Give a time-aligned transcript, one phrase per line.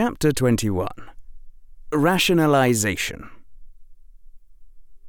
[0.00, 0.86] Chapter 21
[1.92, 3.30] Rationalization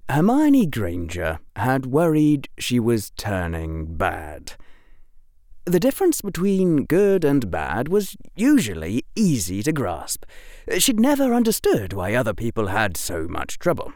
[0.10, 4.54] Hermione Granger had worried she was turning bad.
[5.66, 10.26] The difference between good and bad was usually easy to grasp.
[10.80, 13.94] She'd never understood why other people had so much trouble.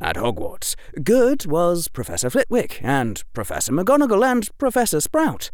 [0.00, 0.74] At Hogwarts,
[1.04, 5.52] good was Professor Flitwick, and Professor McGonagall, and Professor Sprout.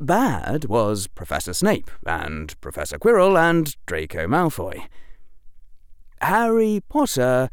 [0.00, 4.86] Bad was Professor Snape, and Professor Quirrell, and Draco Malfoy.
[6.20, 7.50] Harry Potter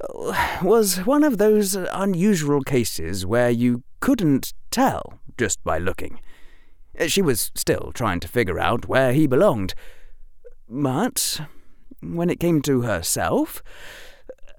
[0.00, 6.20] uh, was one of those unusual cases where you couldn't tell just by looking.
[7.06, 9.74] She was still trying to figure out where he belonged.
[10.68, 11.42] But
[12.00, 13.62] when it came to herself,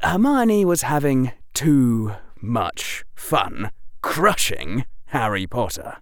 [0.01, 5.97] Hermione was having too much fun crushing Harry Potter.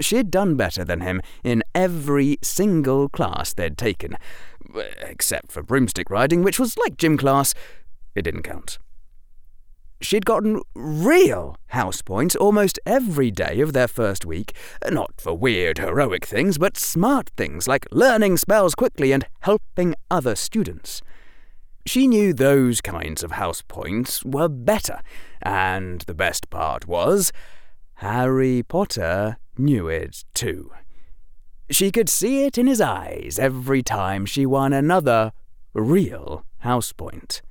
[0.00, 4.16] She'd done better than him in every single class they'd taken,
[5.00, 7.54] except for broomstick riding, which was like gym class.
[8.14, 8.78] It didn't count.
[10.00, 14.52] She'd gotten real house points almost every day of their first week,
[14.90, 20.34] not for weird heroic things, but smart things like learning spells quickly and helping other
[20.34, 21.02] students.
[21.86, 25.00] She knew those kinds of house points were better,
[25.40, 27.32] and the best part was,
[27.94, 30.70] Harry Potter knew it too.
[31.70, 35.32] She could see it in his eyes every time she won another
[35.72, 37.42] real house point.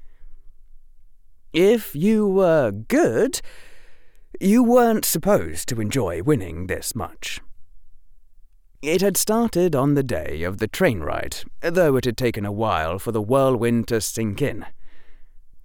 [1.53, 3.41] If you were good,
[4.39, 7.41] you weren't supposed to enjoy winning this much.
[8.81, 12.51] It had started on the day of the train ride, though it had taken a
[12.51, 14.65] while for the whirlwind to sink in.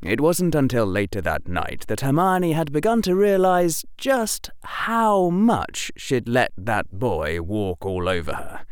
[0.02, 5.90] It wasn't until later that night that Hermione had begun to realize just how much
[5.96, 8.64] she'd let that boy walk all over her.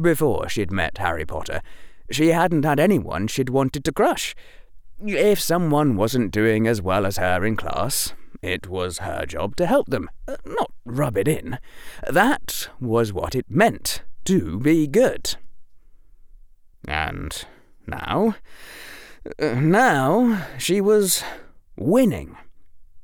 [0.00, 1.60] Before she'd met Harry Potter,
[2.10, 4.34] she hadn't had anyone she'd wanted to crush.
[5.04, 9.66] If someone wasn't doing as well as her in class, it was her job to
[9.66, 11.58] help them, uh, not rub it in.
[12.08, 15.36] That was what it meant to be good.
[16.88, 17.44] And
[17.86, 18.36] now,
[19.40, 21.22] now she was
[21.76, 22.36] winning.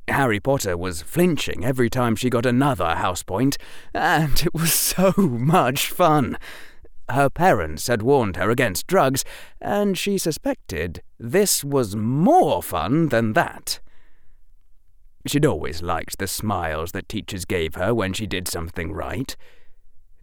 [0.09, 3.59] Harry Potter was flinching every time she got another house point,
[3.95, 6.39] and it was so much fun.
[7.11, 9.25] Her parents had warned her against drugs,
[9.61, 13.81] and she suspected this was more fun than that.
[15.27, 19.37] She'd always liked the smiles that teachers gave her when she did something right.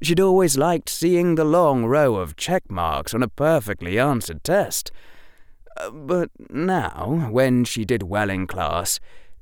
[0.02, 4.92] She'd always liked seeing the long row of check marks on a perfectly answered test.
[5.78, 9.00] Uh, but now, when she did well in class,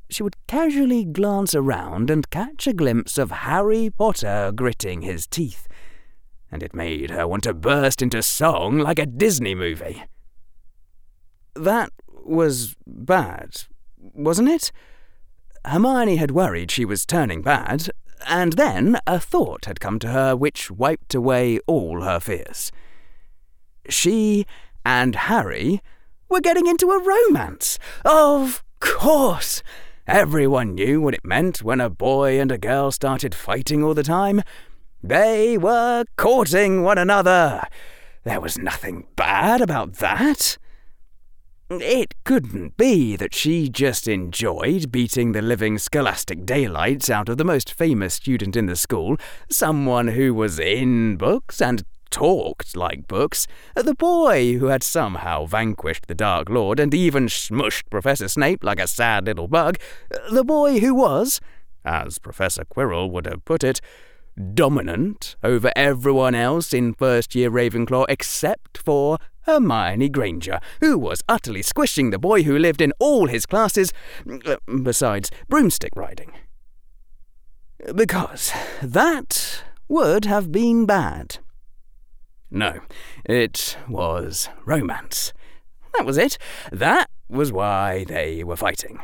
[0.09, 5.67] she would casually glance around and catch a glimpse of Harry Potter gritting his teeth,
[6.51, 10.03] and it made her want to burst into song like a Disney movie.
[11.55, 13.63] That was bad,
[13.97, 14.71] wasn't it?
[15.65, 17.89] Hermione had worried she was turning bad,
[18.27, 22.71] and then a thought had come to her which wiped away all her fears.
[23.89, 24.45] She
[24.85, 25.81] and Harry
[26.33, 27.77] were getting into a romance.
[28.03, 29.61] Of course!
[30.07, 34.01] Everyone knew what it meant when a boy and a girl started fighting all the
[34.01, 34.41] time.
[35.03, 37.61] They were courting one another.
[38.23, 40.57] There was nothing bad about that.
[41.69, 47.45] It couldn't be that she just enjoyed beating the living scholastic daylights out of the
[47.45, 49.17] most famous student in the school,
[49.49, 56.05] someone who was in books and talked like books, the boy who had somehow vanquished
[56.05, 59.77] the Dark Lord and even smushed Professor Snape like a sad little bug,
[60.31, 61.41] the boy who was,
[61.83, 63.81] as Professor Quirrell would have put it,
[64.53, 71.63] dominant over everyone else in first year Ravenclaw except for Hermione Granger, who was utterly
[71.63, 73.91] squishing the boy who lived in all his classes,
[74.45, 76.31] uh, besides broomstick riding.
[77.95, 78.53] Because
[78.83, 81.39] that would have been bad.
[82.55, 82.81] No,
[83.25, 85.33] it was romance.
[85.95, 86.37] That was it.
[86.71, 88.99] That was why they were fighting.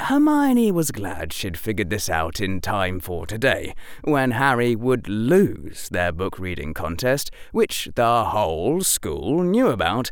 [0.00, 3.74] Hermione was glad she'd figured this out in time for today,
[4.04, 10.10] when Harry would lose their book reading contest, which the whole school knew about,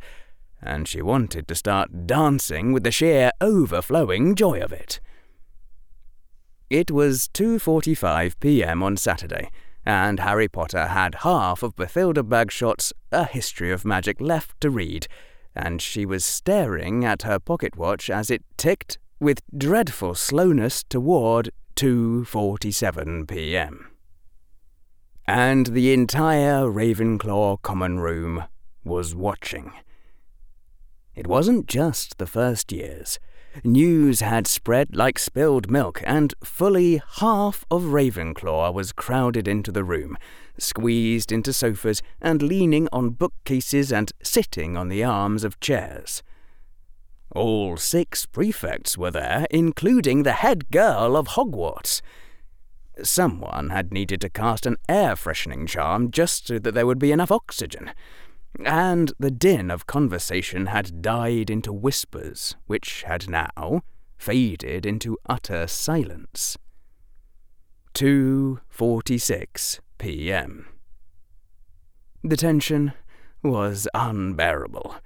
[0.60, 5.00] and she wanted to start dancing with the sheer overflowing joy of it.
[6.68, 8.82] It was 2:45 p.m.
[8.82, 9.50] on Saturday,
[9.84, 15.06] and Harry Potter had half of Bathilda Bagshot's A History of Magic left to read,
[15.54, 21.50] and she was staring at her pocket watch as it ticked with dreadful slowness toward
[21.76, 23.90] 2:47 p.m.
[25.26, 28.44] and the entire Ravenclaw common room
[28.84, 29.72] was watching.
[31.14, 33.18] It wasn't just the first years.
[33.62, 39.84] News had spread like spilled milk, and fully half of Ravenclaw was crowded into the
[39.84, 40.16] room,
[40.58, 46.22] squeezed into sofas and leaning on bookcases and sitting on the arms of chairs.
[47.30, 52.00] All six prefects were there, including the head girl of Hogwarts.
[53.02, 57.12] Someone had needed to cast an air freshening charm just so that there would be
[57.12, 57.92] enough oxygen.
[58.64, 63.82] And the din of conversation had died into whispers, which had now
[64.16, 66.56] faded into utter silence.
[67.94, 70.66] 2:46 p.m.
[72.22, 72.92] The tension
[73.42, 74.96] was unbearable.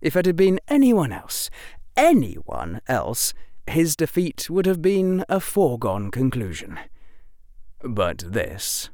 [0.00, 1.50] If it had been anyone else,
[1.96, 3.34] anyone else,
[3.66, 6.78] his defeat would have been a foregone conclusion.
[7.82, 8.90] But this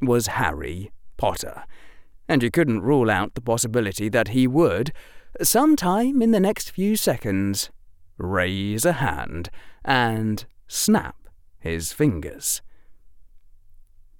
[0.00, 1.64] was Harry Potter,
[2.30, 4.92] and you couldn't rule out the possibility that he would,
[5.42, 7.70] sometime in the next few seconds,
[8.18, 9.50] raise a hand
[9.84, 11.16] and snap
[11.58, 12.62] his fingers.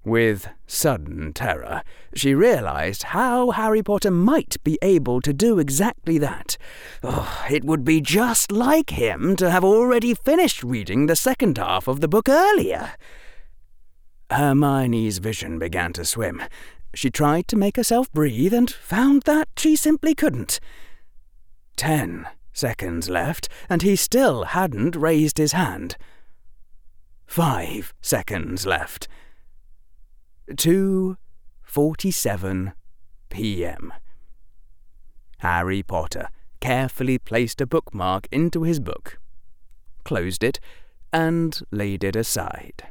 [0.05, 6.57] With sudden terror, she realized how Harry Potter might be able to do exactly that.
[7.05, 11.87] Oh, it would be just like him to have already finished reading the second half
[11.87, 12.91] of the book earlier.
[14.33, 16.43] Hermione's vision began to swim.
[16.95, 20.61] She tried to make herself breathe and found that she simply couldn't.
[21.77, 25.97] Ten seconds left, and he still hadn't raised his hand.
[27.27, 29.09] Five seconds left
[30.51, 32.73] 2:47
[33.29, 33.93] p.m.
[35.39, 36.29] Harry Potter
[36.61, 39.21] carefully placed a bookmark into his book,
[40.05, 40.59] closed it,
[41.13, 42.89] and laid it aside.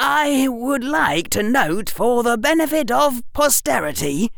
[0.00, 4.30] I would like to note for the benefit of posterity,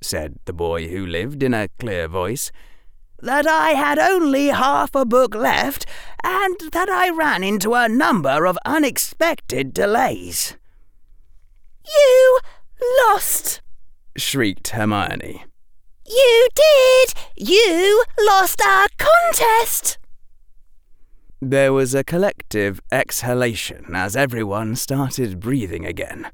[0.00, 2.50] said the boy who lived in a clear voice,
[3.20, 5.84] that I had only half a book left
[6.22, 10.56] and that I ran into a number of unexpected delays.
[11.84, 12.38] You
[13.06, 13.60] lost!
[14.16, 15.44] shrieked Hermione.
[16.06, 17.14] You did!
[17.36, 19.98] You lost our contest!
[21.46, 26.30] There was a collective exhalation as everyone started breathing again.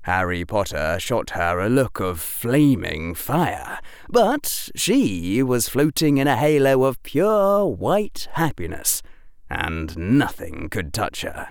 [0.00, 6.38] Harry Potter shot her a look of flaming fire, but she was floating in a
[6.38, 9.02] halo of pure white happiness,
[9.50, 11.50] and nothing could touch her.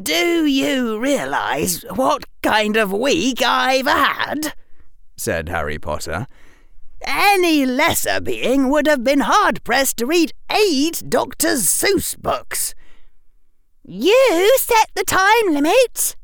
[0.00, 4.54] Do you realize what kind of week I've had?
[5.16, 6.28] said Harry Potter.
[7.02, 11.56] Any lesser being would have been hard pressed to read eight Dr.
[11.56, 12.74] Seuss books.
[13.84, 16.16] You set the time limit.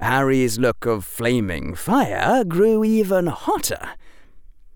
[0.00, 3.94] Harry's look of flaming fire grew even hotter.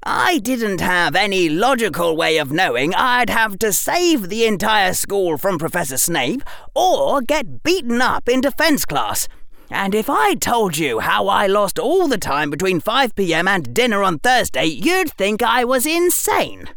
[0.03, 5.37] I didn't have any logical way of knowing I'd have to save the entire school
[5.37, 6.43] from Professor Snape
[6.75, 9.29] or get beaten up in defense class.
[9.71, 13.73] And if I told you how I lost all the time between 5 pm and
[13.73, 16.69] dinner on Thursday, you'd think I was insane.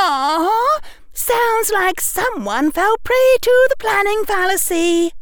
[0.00, 0.80] Aww,
[1.12, 5.12] sounds like someone fell prey to the planning fallacy.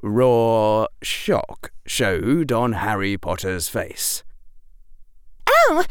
[0.00, 4.22] Raw shock showed on Harry Potter's face.
[5.46, 5.84] Oh,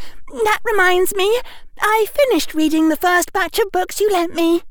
[0.43, 1.39] that reminds me.
[1.79, 4.63] I finished reading the first batch of books you lent me.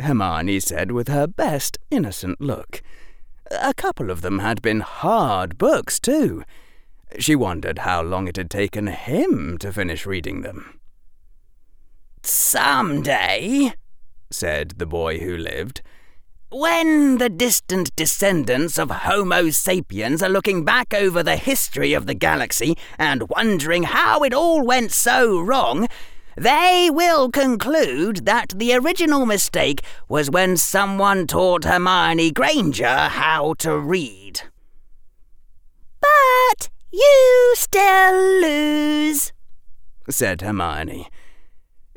[0.00, 2.82] Hermione said with her best innocent look.
[3.50, 6.44] A couple of them had been hard books, too.
[7.18, 10.80] She wondered how long it had taken him to finish reading them.
[12.22, 13.74] Some day,
[14.30, 15.82] said the boy who lived,
[16.50, 22.14] when the distant descendants of Homo sapiens are looking back over the history of the
[22.14, 25.88] galaxy and wondering how it all went so wrong,
[26.36, 33.78] they will conclude that the original mistake was when someone taught Hermione Granger how to
[33.78, 34.42] read.
[36.00, 39.32] But you still lose,
[40.10, 41.08] said Hermione.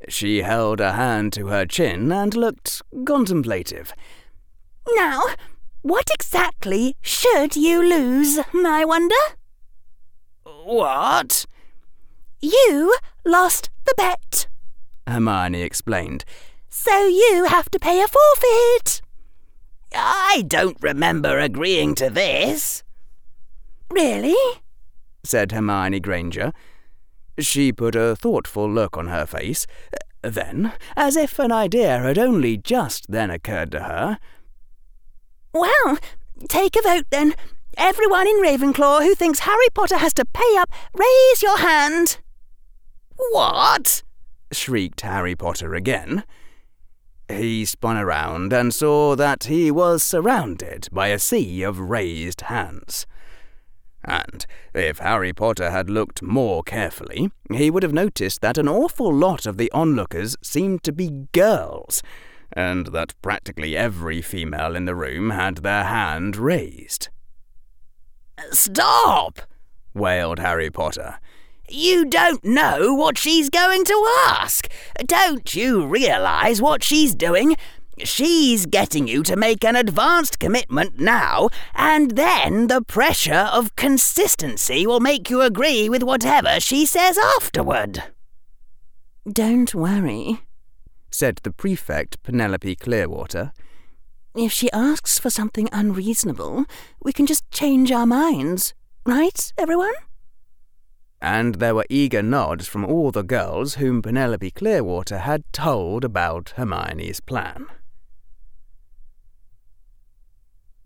[0.07, 3.93] She held a hand to her chin and looked contemplative.
[4.95, 5.21] Now,
[5.81, 9.15] what exactly should you lose, I wonder?
[10.43, 11.45] What?
[12.41, 14.47] You lost the bet,
[15.07, 16.25] Hermione explained.
[16.69, 19.01] So you have to pay a forfeit.
[19.93, 22.83] I don't remember agreeing to this.
[23.89, 24.35] Really?
[25.23, 26.53] said Hermione Granger.
[27.39, 29.65] She put a thoughtful look on her face.
[30.21, 34.19] Then, as if an idea had only just then occurred to her,
[35.53, 35.97] well,
[36.47, 37.33] take a vote then.
[37.77, 42.19] Everyone in Ravenclaw who thinks Harry Potter has to pay up, raise your hand.
[43.31, 44.03] What?
[44.51, 46.23] shrieked Harry Potter again.
[47.27, 53.05] He spun around and saw that he was surrounded by a sea of raised hands.
[54.03, 59.13] And if Harry Potter had looked more carefully, he would have noticed that an awful
[59.13, 62.01] lot of the onlookers seemed to be girls,
[62.53, 67.09] and that practically every female in the room had their hand raised.
[68.51, 69.41] Stop!
[69.93, 71.19] wailed Harry Potter.
[71.71, 74.67] You don't know what she's going to ask.
[75.05, 77.55] Don't you realize what she's doing?
[78.03, 84.87] She's getting you to make an advanced commitment now, and then the pressure of consistency
[84.87, 88.03] will make you agree with whatever she says afterward.
[89.29, 90.41] Don't worry,
[91.11, 93.51] said the prefect, Penelope Clearwater.
[94.33, 96.65] If she asks for something unreasonable,
[97.03, 98.73] we can just change our minds.
[99.05, 99.93] Right, everyone?
[101.21, 106.53] And there were eager nods from all the girls whom Penelope Clearwater had told about
[106.55, 107.67] Hermione's plan.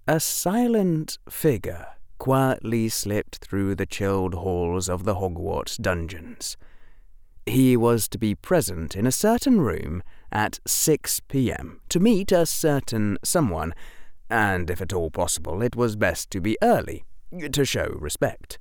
[0.08, 1.88] A silent figure
[2.18, 6.58] quietly slipped through the chilled halls of the Hogwarts dungeons.
[7.46, 11.82] He was to be present in a certain room at 6 p.m.
[11.90, 13.74] to meet a certain someone,
[14.30, 17.04] and if at all possible, it was best to be early,
[17.52, 18.58] to show respect.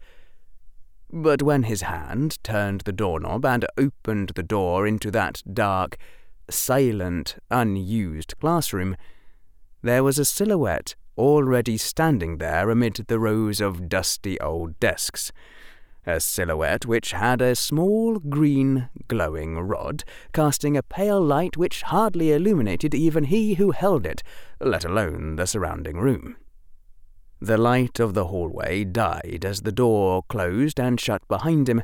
[1.12, 5.98] But when his hand turned the doorknob and opened the door into that dark,
[6.48, 8.96] silent, unused classroom,
[9.82, 15.32] there was a silhouette already standing there amid the rows of dusty old desks.
[16.06, 22.32] A silhouette which had a small green glowing rod, casting a pale light which hardly
[22.32, 24.22] illuminated even he who held it,
[24.60, 26.36] let alone the surrounding room.
[27.42, 31.82] The light of the hallway died as the door closed and shut behind him,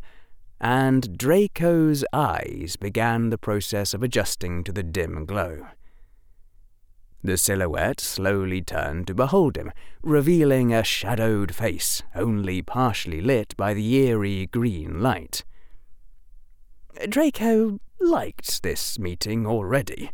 [0.61, 5.67] and Draco's eyes began the process of adjusting to the dim glow.
[7.25, 13.75] The silhouette slowly turned to behold him, revealing a shadowed face, only partially lit by
[13.75, 15.43] the eerie green light.
[17.09, 20.13] Draco liked this meeting already.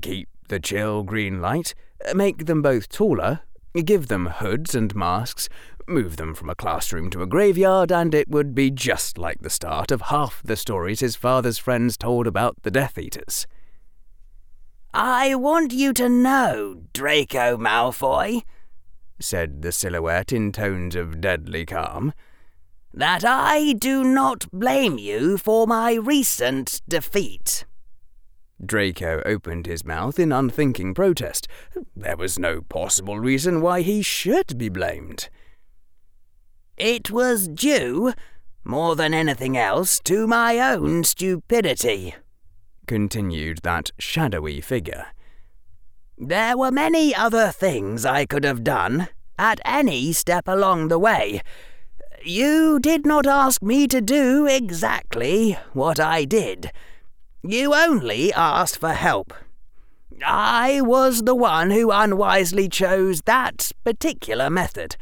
[0.00, 1.74] Keep the chill green light,
[2.14, 3.42] make them both taller,
[3.82, 5.48] give them hoods and masks,
[5.88, 9.50] move them from a classroom to a graveyard, and it would be just like the
[9.50, 13.46] start of half the stories his father's friends told about the Death Eaters.
[14.92, 18.42] I want you to know, Draco Malfoy,
[19.18, 22.12] said the silhouette in tones of deadly calm,
[22.92, 27.64] that I do not blame you for my recent defeat.
[28.66, 31.48] Draco opened his mouth in unthinking protest.
[31.94, 35.28] There was no possible reason why he should be blamed.
[36.76, 38.12] It was due,
[38.64, 42.14] more than anything else, to my own stupidity
[42.86, 45.06] continued that shadowy figure.
[46.16, 51.42] There were many other things I could have done, at any step along the way.
[52.24, 56.70] You did not ask me to do exactly what I did.
[57.46, 59.34] You only asked for help.
[60.24, 64.96] I was the one who unwisely chose that particular method.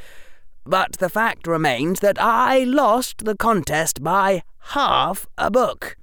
[0.65, 5.97] But the fact remains that I lost the contest by half a book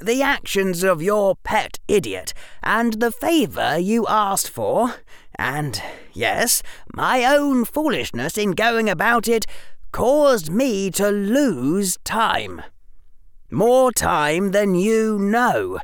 [0.00, 4.96] the actions of your pet idiot, and the favour you asked for,
[5.36, 5.80] and,
[6.12, 9.46] yes, my own foolishness in going about it,
[9.92, 12.62] caused me to lose time.
[13.54, 15.78] More time than you know.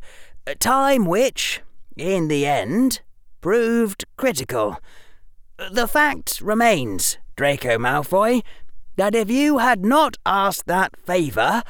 [0.44, 1.60] A Time which,
[1.96, 3.00] in the end,
[3.40, 4.78] proved critical.
[5.70, 8.42] The fact remains, Draco Malfoy,
[8.96, 11.62] that if you had not asked that favour,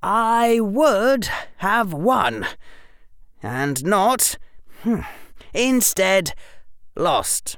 [0.00, 2.46] I would have won,
[3.42, 4.38] and not,
[4.84, 5.00] hmm,
[5.52, 6.34] instead,
[6.94, 7.56] lost.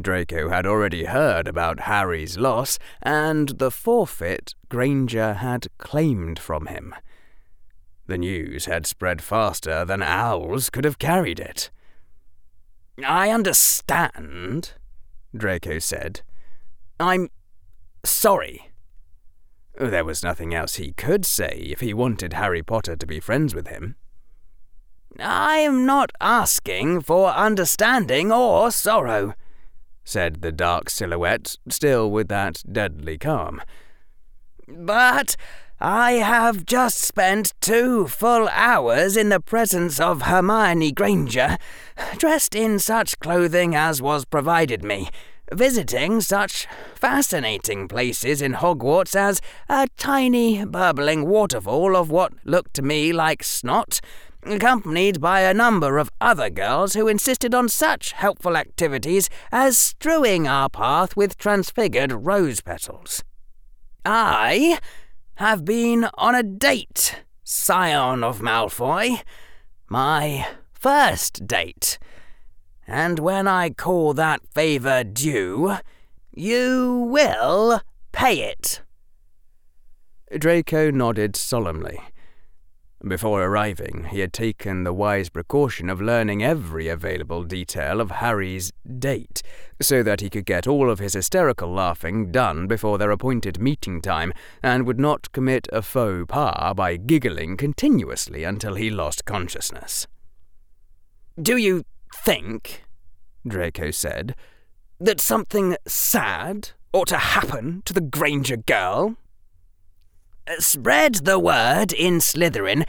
[0.00, 6.94] Draco had already heard about Harry's loss and the forfeit Granger had claimed from him.
[8.06, 11.70] The news had spread faster than owls could have carried it.
[13.04, 14.72] I understand,
[15.36, 16.22] Draco said.
[16.98, 17.28] I'm
[18.04, 18.70] sorry.
[19.78, 23.54] There was nothing else he could say if he wanted Harry Potter to be friends
[23.54, 23.96] with him.
[25.18, 29.34] I am not asking for understanding or sorrow,
[30.04, 33.60] said the dark silhouette, still with that deadly calm.
[34.68, 35.36] But
[35.80, 41.56] I have just spent two full hours in the presence of Hermione Granger,
[42.18, 45.08] dressed in such clothing as was provided me,
[45.52, 52.82] visiting such fascinating places in Hogwarts as a tiny bubbling waterfall of what looked to
[52.82, 54.00] me like snot,
[54.42, 60.46] accompanied by a number of other girls who insisted on such helpful activities as strewing
[60.48, 63.22] our path with transfigured rose petals.
[64.04, 64.78] I
[65.34, 69.22] have been on a date, scion of Malfoy.
[69.88, 71.98] My first date.
[72.86, 75.76] And when I call that favour due,
[76.34, 77.82] you will
[78.12, 78.82] pay it.
[80.36, 82.00] Draco nodded solemnly.
[83.06, 88.72] Before arriving, he had taken the wise precaution of learning every available detail of Harry's
[88.98, 89.42] date,
[89.80, 94.02] so that he could get all of his hysterical laughing done before their appointed meeting
[94.02, 100.06] time, and would not commit a faux pas by giggling continuously until he lost consciousness.
[101.40, 101.84] Do you
[102.22, 102.84] think,
[103.48, 104.36] Draco said,
[104.98, 109.16] that something sad ought to happen to the Granger girl?
[110.58, 112.84] Spread the word in Slytherin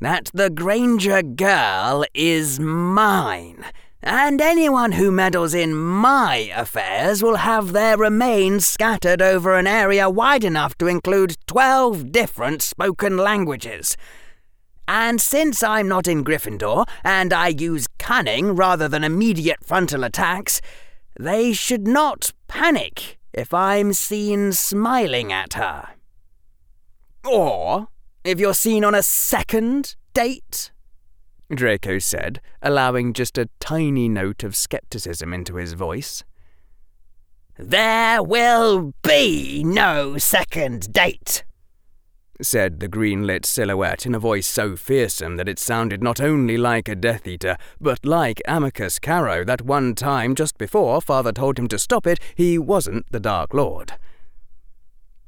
[0.00, 3.64] that the Granger girl is mine,
[4.02, 10.10] and anyone who meddles in my affairs will have their remains scattered over an area
[10.10, 13.96] wide enough to include twelve different spoken languages.
[14.88, 20.60] And since I'm not in Gryffindor, and I use cunning rather than immediate frontal attacks,
[21.18, 25.93] they should not panic if I'm seen smiling at her.
[27.24, 27.88] Or
[28.22, 30.70] if you're seen on a second date?
[31.52, 36.24] Draco said, allowing just a tiny note of skepticism into his voice.
[37.58, 41.44] There will be no second date,
[42.42, 46.56] said the green lit silhouette in a voice so fearsome that it sounded not only
[46.56, 51.58] like a Death Eater, but like Amycus Carrow that one time just before Father told
[51.58, 53.92] him to stop it, he wasn't the Dark Lord.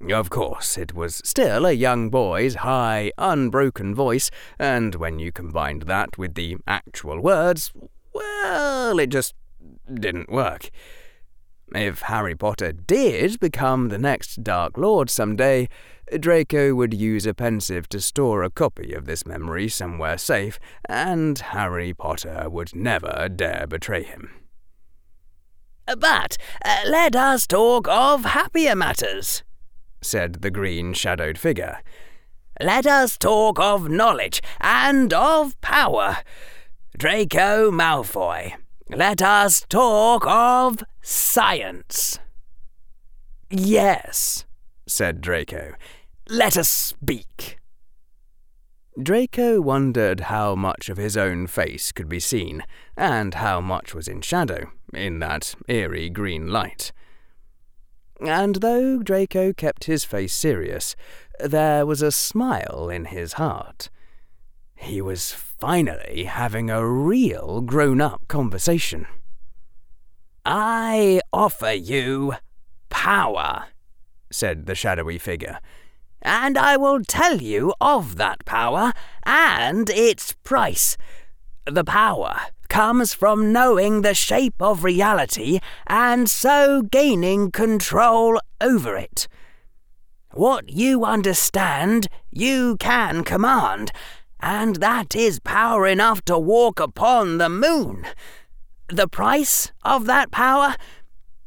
[0.00, 5.82] Of course, it was still a young boy's high, unbroken voice, and when you combined
[5.82, 7.72] that with the actual words,
[8.12, 9.35] well, it just
[9.92, 10.70] didn't work.
[11.74, 15.68] If Harry Potter did become the next Dark Lord someday,
[16.20, 21.38] Draco would use a Pensieve to store a copy of this memory somewhere safe, and
[21.38, 24.30] Harry Potter would never dare betray him.
[25.87, 29.42] But uh, let us talk of happier matters
[30.02, 31.80] said the green shadowed figure.
[32.61, 36.18] Let us talk of knowledge and of power.
[36.96, 38.54] Draco Malfoy,
[38.88, 42.18] let us talk of science.
[43.50, 44.44] Yes,
[44.87, 45.74] said Draco.
[46.28, 47.59] Let us speak.
[49.00, 52.64] Draco wondered how much of his own face could be seen,
[52.96, 56.92] and how much was in shadow, in that eerie green light.
[58.20, 60.96] And though Draco kept his face serious,
[61.38, 63.90] there was a smile in his heart.
[64.74, 69.07] He was finally having a real grown up conversation.
[70.44, 72.35] I offer you
[72.88, 73.66] power,
[74.31, 75.59] said the shadowy figure,
[76.22, 78.92] and I will tell you of that power
[79.24, 80.96] and its price.
[81.66, 89.29] The power comes from knowing the shape of reality and so gaining control over it.
[90.33, 93.90] What you understand, you can command,
[94.40, 98.07] and that is power enough to walk upon the moon.
[98.88, 100.76] The price of that power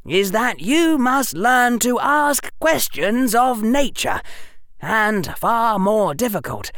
[0.06, 4.22] is that you must learn to ask questions of nature,
[4.82, 6.72] and far more difficult,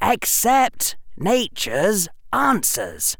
[0.00, 3.16] accept nature's answers.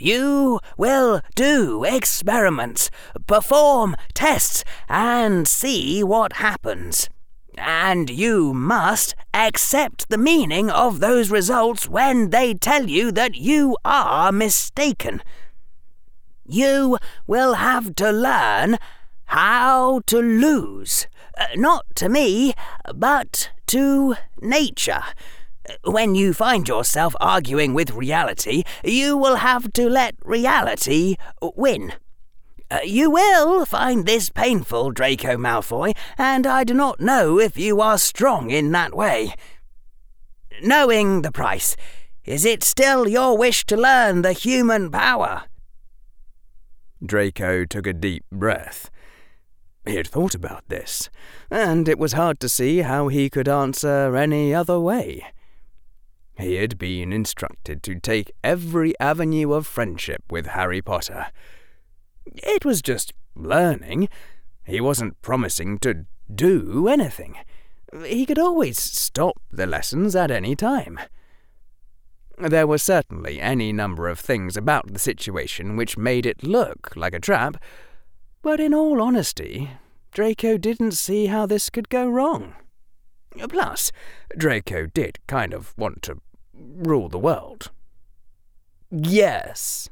[0.00, 2.90] You will do experiments,
[3.26, 7.10] perform tests, and see what happens.
[7.58, 13.76] And you must accept the meaning of those results when they tell you that you
[13.84, 15.22] are mistaken.
[16.46, 18.78] You will have to learn
[19.26, 21.06] how to lose.
[21.36, 22.54] Uh, not to me,
[22.94, 25.02] but to nature.
[25.84, 31.94] When you find yourself arguing with reality, you will have to let reality win.
[32.70, 37.80] Uh, you will find this painful, Draco Malfoy, and I do not know if you
[37.80, 39.34] are strong in that way.
[40.62, 41.76] Knowing the price,
[42.24, 45.44] is it still your wish to learn the human power?
[47.04, 48.90] Draco took a deep breath.
[49.86, 51.10] He had thought about this,
[51.50, 55.24] and it was hard to see how he could answer any other way.
[56.40, 61.26] He had been instructed to take every avenue of friendship with Harry Potter.
[62.24, 64.08] It was just learning.
[64.64, 67.36] He wasn't promising to do anything.
[68.04, 70.98] He could always stop the lessons at any time.
[72.38, 77.12] There were certainly any number of things about the situation which made it look like
[77.12, 77.62] a trap,
[78.40, 79.72] but in all honesty,
[80.10, 82.54] Draco didn't see how this could go wrong.
[83.48, 83.92] Plus,
[84.36, 86.16] Draco did kind of want to
[86.76, 87.70] rule the world.
[88.90, 89.88] Yes,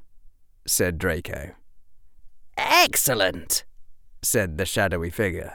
[0.67, 1.53] said Draco.
[2.57, 3.65] Excellent,
[4.23, 5.55] said the shadowy figure.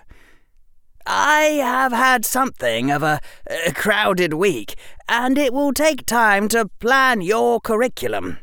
[1.06, 4.76] I have had something of a, a, crowded week,
[5.10, 8.38] and it will take time to plan your curriculum.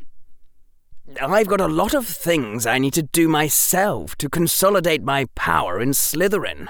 [1.19, 5.79] I've got a lot of things I need to do myself to consolidate my power
[5.81, 6.67] in Slytherin,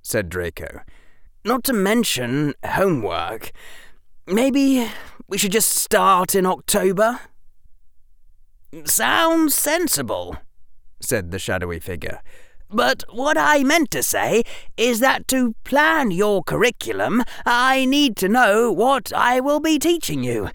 [0.00, 0.80] said Draco.
[1.44, 3.52] Not to mention homework.
[4.26, 4.88] Maybe
[5.32, 7.18] we should just start in October?
[8.84, 10.36] Sounds sensible,
[11.00, 12.20] said the shadowy figure.
[12.68, 14.42] But what I meant to say
[14.76, 20.22] is that to plan your curriculum, I need to know what I will be teaching
[20.22, 20.50] you.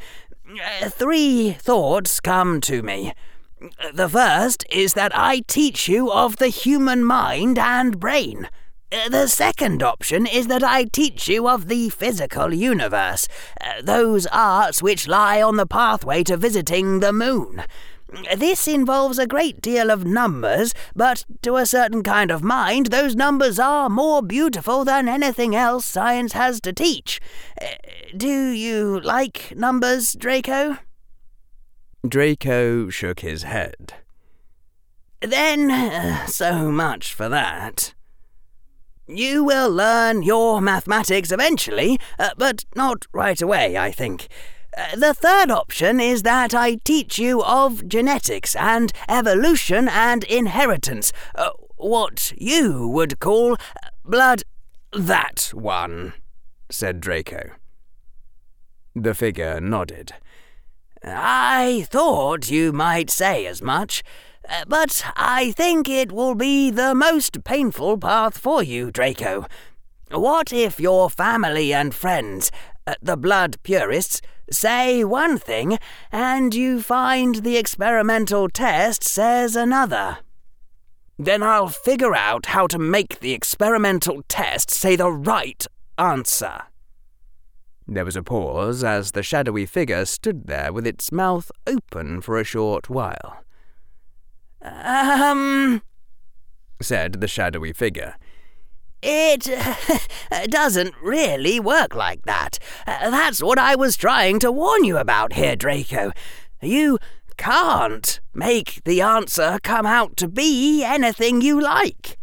[0.83, 3.13] Three thoughts come to me.
[3.91, 8.47] The first is that I teach you of the human mind and brain.
[8.89, 13.27] Uh, the second option is that I teach you of the physical universe,
[13.59, 17.63] uh, those arts which lie on the pathway to visiting the moon.
[18.37, 23.13] This involves a great deal of numbers, but to a certain kind of mind, those
[23.13, 27.19] numbers are more beautiful than anything else science has to teach.
[27.61, 27.65] Uh,
[28.15, 30.77] do you like numbers, Draco?
[32.07, 33.95] Draco shook his head.
[35.19, 37.93] Then, so much for that.
[39.07, 44.27] You will learn your mathematics eventually, uh, but not right away, I think.
[44.77, 51.13] Uh, the third option is that I teach you of genetics and evolution and inheritance,
[51.35, 53.55] uh, what you would call
[54.03, 54.43] blood.
[54.91, 56.13] That one,
[56.69, 57.51] said Draco.
[58.93, 60.13] The figure nodded.
[61.03, 64.07] I thought you might say as much, uh,
[64.67, 69.45] but I think it will be the most painful path for you, Draco.
[70.11, 72.51] What if your family and friends,
[72.85, 75.77] uh, the blood purists, say one thing
[76.11, 80.19] and you find the experimental test says another.
[81.19, 85.65] Then I'll figure out how to make the experimental test say the right
[85.97, 86.61] answer.
[87.87, 92.37] There was a pause as the shadowy figure stood there with its mouth open for
[92.37, 93.43] a short while.
[94.83, 95.81] Um,
[96.81, 98.15] said the shadowy figure.
[99.01, 99.47] It
[100.49, 102.59] doesn't really work like that.
[102.85, 106.11] That's what I was trying to warn you about here, Draco.
[106.61, 106.97] You
[107.37, 112.17] can't make the answer come out to be anything you like.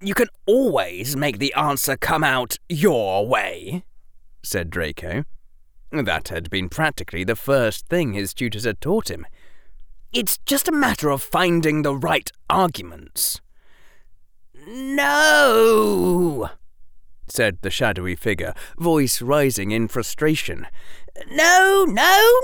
[0.00, 3.84] You can always make the answer come out your way,
[4.42, 5.24] said Draco.
[5.92, 9.26] That had been practically the first thing his tutors had taught him.
[10.12, 13.40] It's just a matter of finding the right arguments.
[14.66, 16.50] No,
[17.28, 20.66] said the shadowy figure, voice rising in frustration.
[21.30, 22.40] No, no,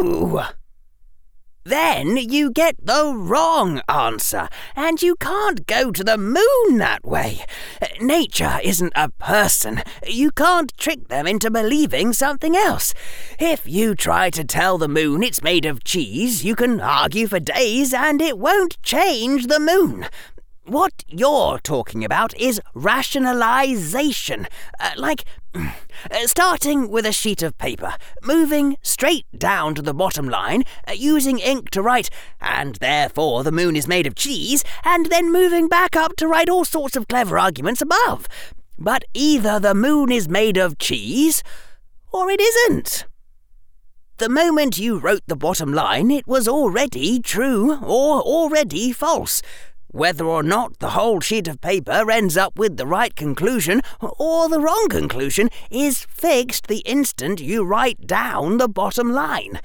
[0.00, 0.48] no!
[1.66, 7.44] Then you get the wrong answer, and you can't go to the moon that way.
[8.00, 9.82] Nature isn't a person.
[10.06, 12.94] You can't trick them into believing something else.
[13.40, 17.40] If you try to tell the moon it's made of cheese, you can argue for
[17.40, 20.06] days and it won't change the moon.
[20.66, 24.48] What you're talking about is rationalization.
[24.80, 25.24] Uh, like,
[25.54, 25.70] uh,
[26.24, 31.38] starting with a sheet of paper, moving straight down to the bottom line, uh, using
[31.38, 35.94] ink to write, and therefore the moon is made of cheese, and then moving back
[35.94, 38.26] up to write all sorts of clever arguments above.
[38.76, 41.44] But either the moon is made of cheese,
[42.10, 43.06] or it isn't.
[44.16, 49.42] The moment you wrote the bottom line, it was already true or already false.
[49.88, 54.48] Whether or not the whole sheet of paper ends up with the right conclusion or
[54.48, 59.60] the wrong conclusion is fixed the instant you write down the bottom line.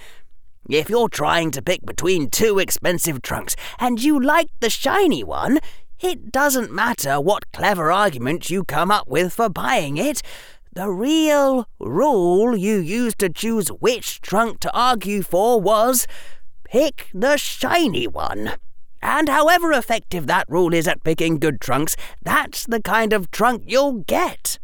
[0.69, 5.59] If you're trying to pick between two expensive trunks and you like the shiny one,
[5.99, 10.21] it doesn't matter what clever argument you come up with for buying it.
[10.73, 16.07] The real rule you used to choose which trunk to argue for was
[16.63, 18.53] pick the shiny one.
[19.01, 23.63] And however effective that rule is at picking good trunks, that's the kind of trunk
[23.65, 24.59] you'll get.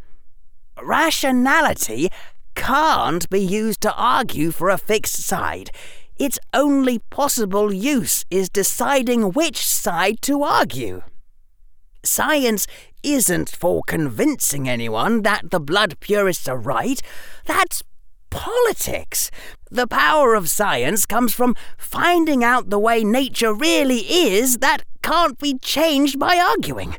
[0.82, 2.08] Rationality
[2.54, 5.70] can't be used to argue for a fixed side.
[6.18, 11.02] Its only possible use is deciding which side to argue.
[12.04, 12.66] Science
[13.02, 17.00] isn't for convincing anyone that the blood purists are right.
[17.44, 17.82] That's
[18.30, 19.30] politics.
[19.70, 25.38] The power of science comes from finding out the way nature really is that can't
[25.38, 26.96] be changed by arguing.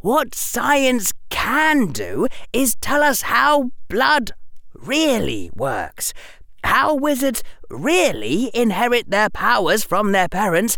[0.00, 4.30] What science can do is tell us how blood
[4.74, 6.14] really works,
[6.62, 10.76] how wizards really inherit their powers from their parents,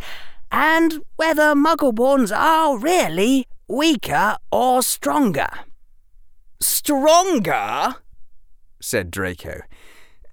[0.50, 5.48] and whether muggleborns are really weaker or stronger.
[6.60, 7.96] Stronger?
[8.80, 9.60] said Draco.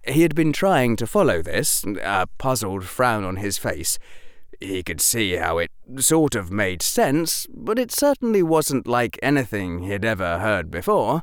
[0.08, 4.00] He had been trying to follow this, a puzzled frown on his face.
[4.60, 9.84] He could see how it sort of made sense, but it certainly wasn't like anything
[9.84, 11.22] he'd ever heard before.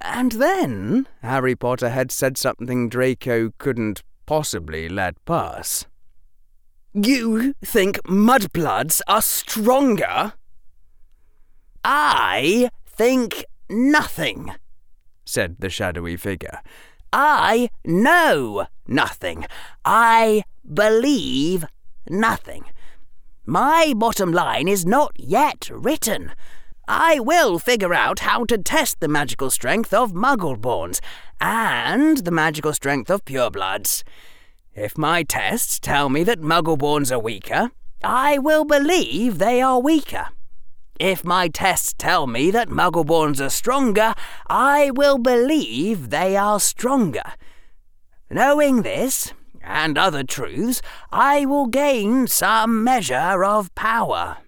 [0.00, 5.86] And then Harry Potter had said something Draco couldn't possibly let pass.
[6.94, 10.34] You think mudbloods are stronger?
[11.82, 14.52] I think nothing,
[15.24, 16.60] said the shadowy figure.
[17.16, 19.46] I know nothing.
[19.84, 21.64] I believe
[22.10, 22.64] nothing.
[23.46, 26.32] My bottom line is not yet written.
[26.88, 30.98] I will figure out how to test the magical strength of Muggleborns
[31.40, 34.02] and the magical strength of purebloods.
[34.74, 37.70] If my tests tell me that Muggleborns are weaker,
[38.02, 40.30] I will believe they are weaker.
[41.00, 44.14] If my tests tell me that Muggleborns are stronger,
[44.46, 47.32] I will believe they are stronger.
[48.30, 54.38] Knowing this, and other truths, I will gain some measure of power.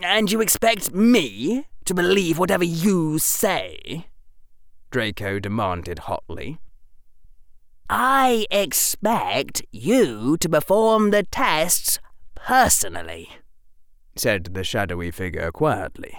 [0.00, 4.06] And you expect me to believe whatever you say?
[4.90, 6.58] Draco demanded hotly.
[7.88, 11.98] I expect you to perform the tests
[12.34, 13.30] personally
[14.18, 16.16] said the shadowy figure quietly.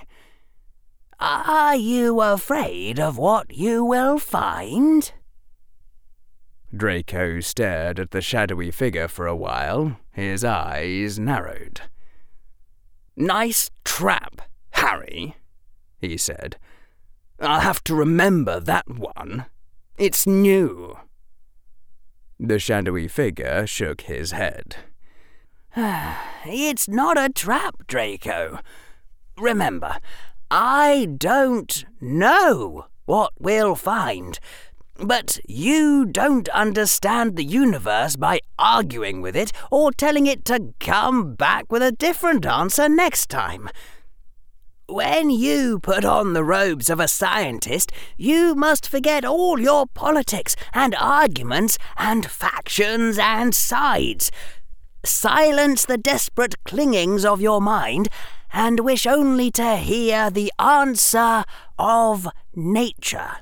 [1.20, 5.12] Are you afraid of what you will find?
[6.76, 11.82] Draco stared at the shadowy figure for a while, his eyes narrowed.
[13.16, 15.36] Nice trap, Harry,
[15.98, 16.58] he said.
[17.40, 19.46] I'll have to remember that one.
[19.98, 20.98] It's new.
[22.40, 24.78] The shadowy figure shook his head.
[26.46, 28.60] it's not a trap, Draco.
[29.38, 29.98] Remember,
[30.50, 34.40] I don't know what we'll find.
[35.02, 41.36] But you don't understand the universe by arguing with it or telling it to come
[41.36, 43.70] back with a different answer next time.
[44.90, 50.56] When you put on the robes of a scientist, you must forget all your politics
[50.74, 54.32] and arguments and factions and sides
[55.06, 58.10] silence the desperate clingings of your mind,
[58.52, 61.44] and wish only to hear the answer
[61.78, 63.38] of nature.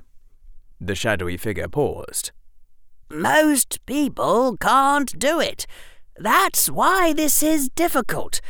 [0.80, 2.32] The shadowy figure paused.
[3.10, 5.66] Most people can't do it.
[6.18, 8.42] That's why this is difficult.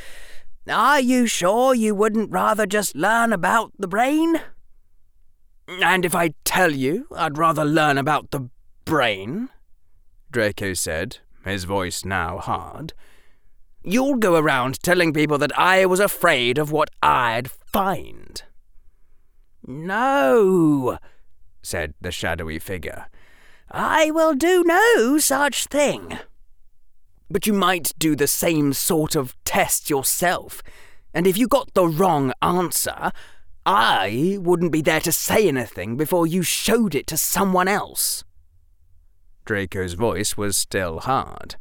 [0.70, 4.42] Are you sure you wouldn't rather just learn about the brain?
[5.68, 8.50] And if I tell you I'd rather learn about the
[8.84, 9.50] brain?
[10.32, 12.94] Draco said, his voice now hard.
[13.84, 18.42] You'll go around telling people that I was afraid of what I'd find.
[19.66, 20.98] No,
[21.62, 23.08] said the shadowy figure.
[23.70, 26.20] I will do no such thing.
[27.30, 30.64] But you might do the same sort of test yourself,
[31.14, 33.12] and if you got the wrong answer,
[33.66, 38.24] I wouldn't be there to say anything before you showed it to someone else.
[39.48, 41.56] Draco's voice was still hard.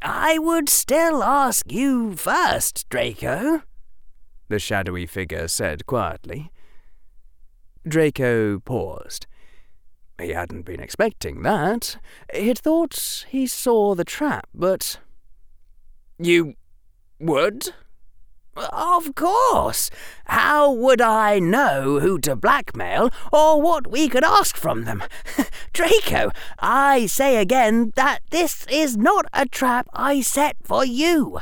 [0.00, 3.64] I would still ask you first, Draco,
[4.48, 6.50] the shadowy figure said quietly.
[7.86, 9.26] Draco paused.
[10.18, 11.98] He hadn't been expecting that.
[12.32, 15.00] He'd thought he saw the trap, but.
[16.18, 16.54] You
[17.20, 17.74] would?
[18.72, 19.90] Of course.
[20.26, 25.02] How would I know who to blackmail or what we could ask from them?
[25.72, 31.38] Draco, I say again that this is not a trap I set for you.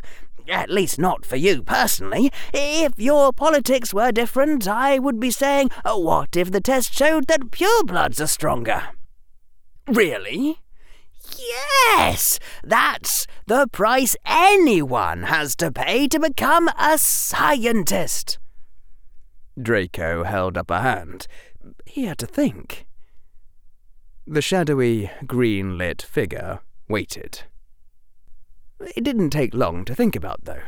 [0.48, 2.31] At least not for you personally.
[2.52, 7.50] If your politics were different, I would be saying, what if the test showed that
[7.50, 8.90] purebloods are stronger?
[9.88, 10.61] Really?
[11.37, 18.38] Yes, that's the price anyone has to pay to become a scientist.
[19.61, 21.28] Draco held up a hand.
[21.87, 22.87] He had to think.
[24.26, 27.42] The shadowy, green lit figure waited.
[28.80, 30.62] It didn't take long to think about, though.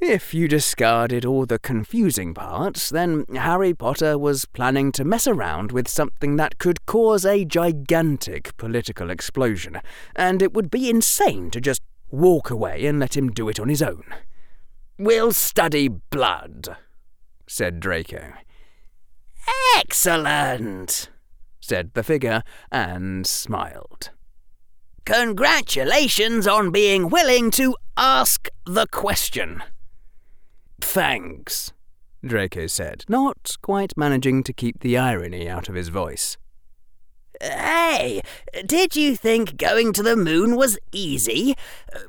[0.00, 5.72] If you discarded all the confusing parts, then Harry Potter was planning to mess around
[5.72, 9.80] with something that could cause a gigantic political explosion,
[10.14, 13.68] and it would be insane to just walk away and let him do it on
[13.68, 14.04] his own.
[14.98, 16.76] We'll study blood,
[17.46, 18.32] said Draco.
[19.76, 21.10] Excellent,
[21.60, 24.10] said the figure, and smiled.
[25.04, 29.62] Congratulations on being willing to ask the question.
[30.80, 31.72] Thanks,
[32.24, 36.38] Draco said, not quite managing to keep the irony out of his voice.
[37.40, 38.20] Hey,
[38.64, 41.54] did you think going to the moon was easy?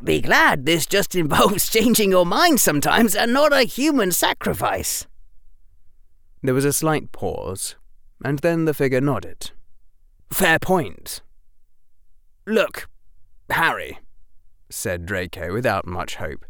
[0.03, 5.07] Be glad this just involves changing your mind sometimes and not a human sacrifice.
[6.43, 7.75] There was a slight pause,
[8.23, 9.51] and then the figure nodded.
[10.31, 11.21] Fair point.
[12.45, 12.87] Look,
[13.49, 13.99] Harry,
[14.69, 16.45] said Draco without much hope.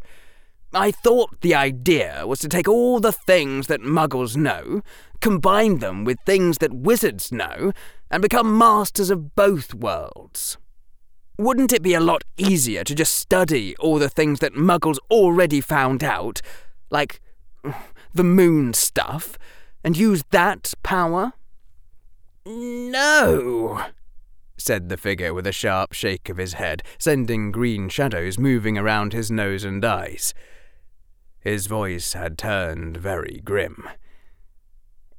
[0.73, 4.81] I thought the idea was to take all the things that muggles know,
[5.25, 7.71] combine them with things that wizards know,
[8.11, 10.59] and become masters of both worlds.
[11.39, 15.61] Wouldn't it be a lot easier to just study all the things that muggles already
[15.61, 16.41] found out,
[16.91, 17.21] like
[18.13, 19.35] the moon stuff,
[19.83, 21.33] and use that power?
[22.45, 23.83] No,
[24.57, 29.11] said the figure with a sharp shake of his head, sending green shadows moving around
[29.11, 30.35] his nose and eyes.
[31.39, 33.89] His voice had turned very grim.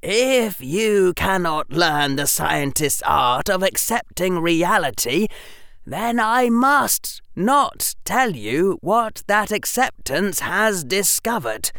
[0.03, 5.27] If you cannot learn the scientist's art of accepting reality,
[5.87, 11.71] then I must not tell you what that acceptance has discovered.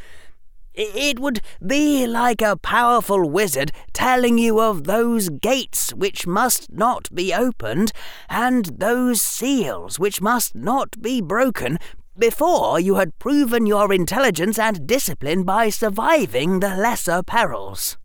[0.74, 7.14] It would be like a powerful wizard telling you of those gates which must not
[7.14, 7.92] be opened,
[8.28, 11.78] and those seals which must not be broken,
[12.18, 17.96] before you had proven your intelligence and discipline by surviving the lesser perils.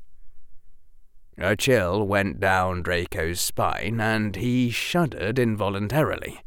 [1.38, 6.42] A chill went down Draco's spine, and he shuddered involuntarily.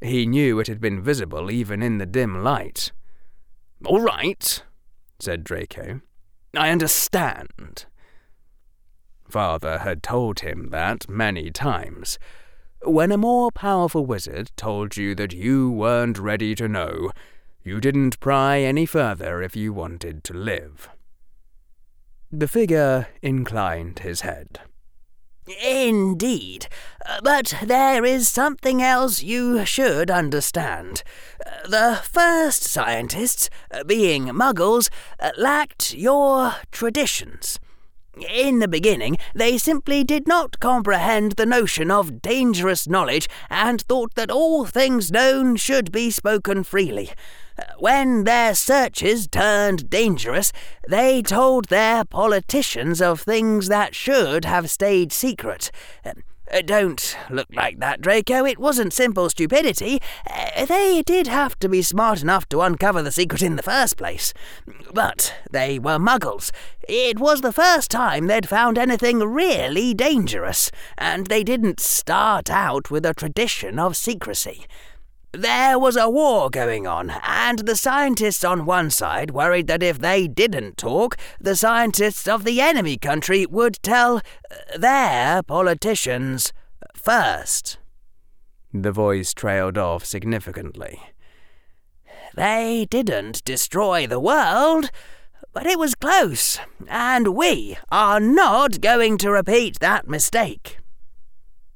[0.00, 2.90] He knew it had been visible even in the dim light.
[3.84, 4.62] All right,
[5.18, 6.00] said Draco.
[6.56, 7.86] I understand.
[9.28, 12.18] Father had told him that many times,
[12.82, 17.10] when a more powerful wizard told you that you weren't ready to know,
[17.62, 20.88] you didn't pry any further if you wanted to live.
[22.34, 24.60] The figure inclined his head.
[25.62, 26.66] Indeed,
[27.22, 31.02] but there is something else you should understand.
[31.68, 33.50] The first scientists,
[33.86, 34.88] being muggles,
[35.36, 37.60] lacked your traditions.
[38.30, 44.14] In the beginning, they simply did not comprehend the notion of dangerous knowledge and thought
[44.14, 47.10] that all things known should be spoken freely.
[47.78, 50.52] When their searches turned dangerous,
[50.88, 55.70] they told their politicians of things that should have stayed secret.
[56.04, 58.44] Uh, don't look like that, Draco.
[58.44, 60.00] It wasn't simple stupidity.
[60.28, 63.96] Uh, they did have to be smart enough to uncover the secret in the first
[63.96, 64.34] place.
[64.92, 66.50] But they were muggles.
[66.86, 72.90] It was the first time they'd found anything really dangerous, and they didn't start out
[72.90, 74.66] with a tradition of secrecy.
[75.32, 79.98] There was a war going on, and the scientists on one side worried that if
[79.98, 86.52] they didn't talk, the scientists of the enemy country would tell uh, their politicians
[86.94, 87.78] first.
[88.74, 91.00] The voice trailed off significantly.
[92.34, 94.90] They didn't destroy the world,
[95.54, 100.76] but it was close, and we are not going to repeat that mistake.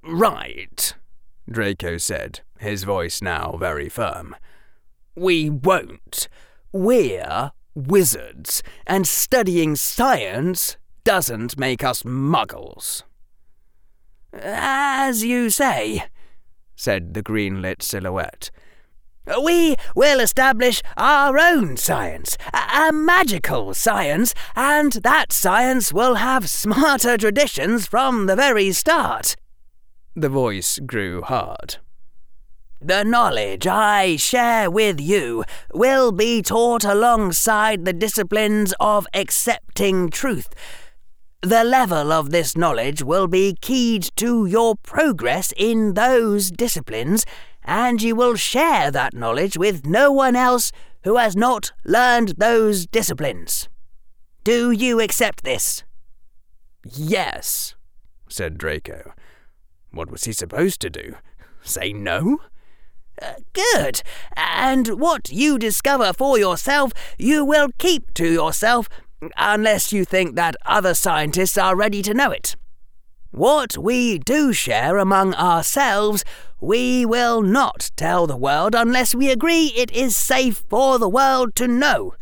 [0.02, 0.92] Right,
[1.50, 4.36] Draco said his voice now very firm.
[5.14, 6.28] We won't.
[6.72, 13.02] We're wizards, and studying science doesn't make us muggles.
[14.32, 16.04] As you say,
[16.74, 18.50] said the green lit silhouette.
[19.42, 27.16] We will establish our own science, a, magical science, and that science will have smarter
[27.16, 29.34] traditions from the very start.
[30.14, 31.78] The voice grew hard.
[32.80, 40.48] The knowledge I share with you will be taught alongside the disciplines of accepting truth.
[41.42, 47.24] the level of this knowledge will be keyed to your progress in those disciplines,
[47.62, 50.72] and you will share that knowledge with no one else
[51.04, 53.68] who has not learned those disciplines.
[54.42, 55.84] Do you accept this?
[56.84, 57.74] Yes,
[58.28, 59.12] said Draco.
[59.92, 61.14] What was he supposed to do?
[61.62, 62.40] Say no?
[63.52, 64.02] Good.
[64.36, 68.88] And what you discover for yourself, you will keep to yourself
[69.36, 72.56] unless you think that other scientists are ready to know it.
[73.30, 76.24] What we do share among ourselves,
[76.60, 81.54] we will not tell the world unless we agree it is safe for the world
[81.56, 82.14] to know.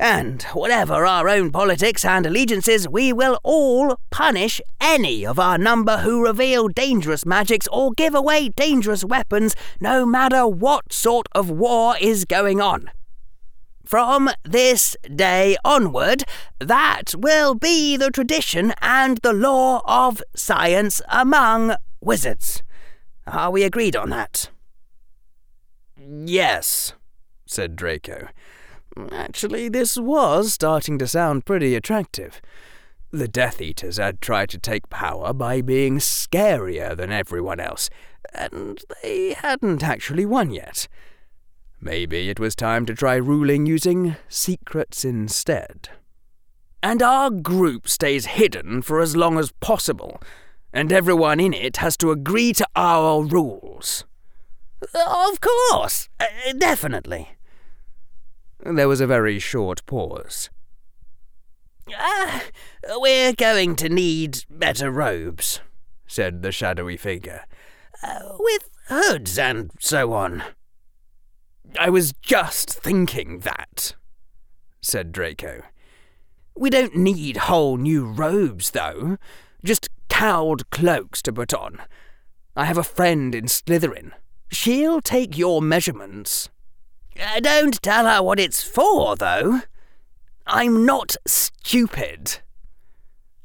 [0.00, 5.98] And whatever our own politics and allegiances, we will all punish any of our number
[5.98, 11.96] who reveal dangerous magics or give away dangerous weapons, no matter what sort of war
[12.00, 12.90] is going on.
[13.84, 16.24] From this day onward,
[16.58, 22.62] that will be the tradition and the law of science among wizards.
[23.26, 24.48] Are we agreed on that?
[25.98, 26.94] Yes,
[27.44, 28.28] said Draco.
[29.12, 32.40] Actually, this was starting to sound pretty attractive.
[33.12, 37.90] The Death Eaters had tried to take power by being scarier than everyone else,
[38.32, 40.86] and they hadn't actually won yet.
[41.80, 45.88] Maybe it was time to try ruling using secrets instead.
[46.82, 50.20] And our group stays hidden for as long as possible,
[50.72, 54.04] and everyone in it has to agree to our rules.
[54.94, 56.26] Of course, uh,
[56.56, 57.30] definitely.
[58.64, 60.50] There was a very short pause.
[61.94, 62.44] Ah,
[62.96, 65.60] we're going to need better robes,
[66.06, 67.44] said the shadowy figure,
[68.02, 70.42] uh, with hoods and so on.
[71.78, 73.94] I was just thinking that,
[74.80, 75.62] said Draco.
[76.56, 79.16] We don't need whole new robes, though.
[79.64, 81.80] Just cowled cloaks to put on.
[82.54, 84.12] I have a friend in Slytherin.
[84.50, 86.50] She'll take your measurements.
[87.20, 89.60] Uh, don't tell her what it's for, though.
[90.46, 92.38] I'm not stupid.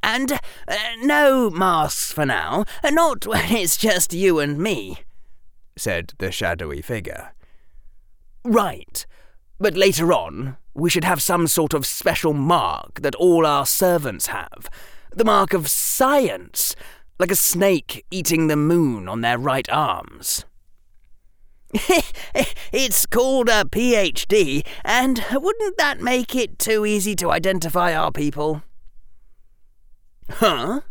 [0.01, 4.99] And uh, no masks for now, not when it's just you and me,
[5.75, 7.33] said the shadowy figure.
[8.43, 9.05] Right.
[9.59, 14.27] But later on, we should have some sort of special mark that all our servants
[14.27, 14.69] have.
[15.13, 16.75] The mark of science,
[17.17, 20.45] like a snake eating the moon on their right arms.
[22.71, 28.63] it's called a PhD, and wouldn't that make it too easy to identify our people?
[30.29, 30.81] Huh?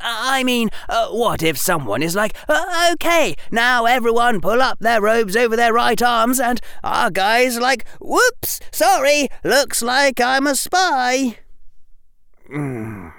[0.00, 5.00] I mean, uh, what if someone is like, uh, okay, now everyone pull up their
[5.00, 10.54] robes over their right arms, and our guy's like, whoops, sorry, looks like I'm a
[10.54, 11.38] spy.
[12.48, 13.12] Mm.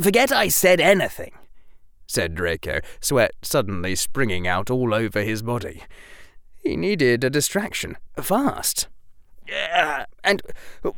[0.00, 1.32] Forget I said anything,
[2.10, 5.84] said Draco, sweat suddenly springing out all over his body.
[6.56, 8.88] He needed a distraction, fast.
[9.72, 10.42] Uh, and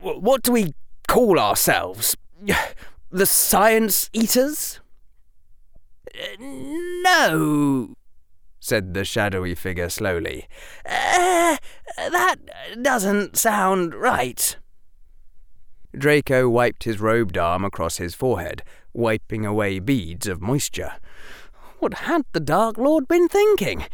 [0.00, 0.72] what do we
[1.06, 2.16] call ourselves?
[3.14, 4.80] The Science Eaters?
[6.40, 7.94] No,
[8.58, 10.48] said the shadowy figure slowly.
[10.86, 11.58] Uh,
[11.98, 12.36] that
[12.80, 14.56] doesn't sound right.
[15.94, 18.62] Draco wiped his robed arm across his forehead,
[18.92, 20.94] wiping away beads of moisture.
[21.78, 23.84] What had the Dark Lord been thinking?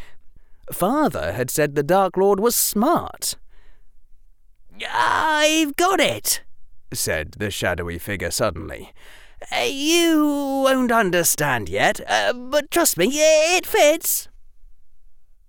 [0.72, 3.36] Father had said the Dark Lord was smart.
[4.88, 6.42] I've got it,
[6.92, 8.92] said the shadowy figure suddenly.
[9.64, 14.28] You won't understand yet, uh, but trust me, it fits.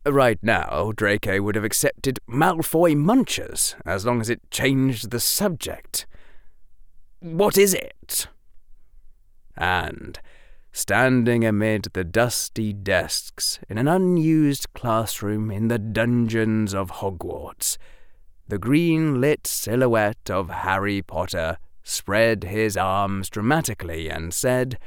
[0.06, 6.08] Right now, Draco would have accepted Malfoy Munchers as long as it changed the subject.
[7.20, 8.28] What is it?
[9.60, 10.18] And,
[10.72, 17.78] standing amid the dusty desks in an unused classroom in the dungeons of Hogwarts,
[18.48, 24.80] the green lit silhouette of Harry Potter spread his arms dramatically, and said,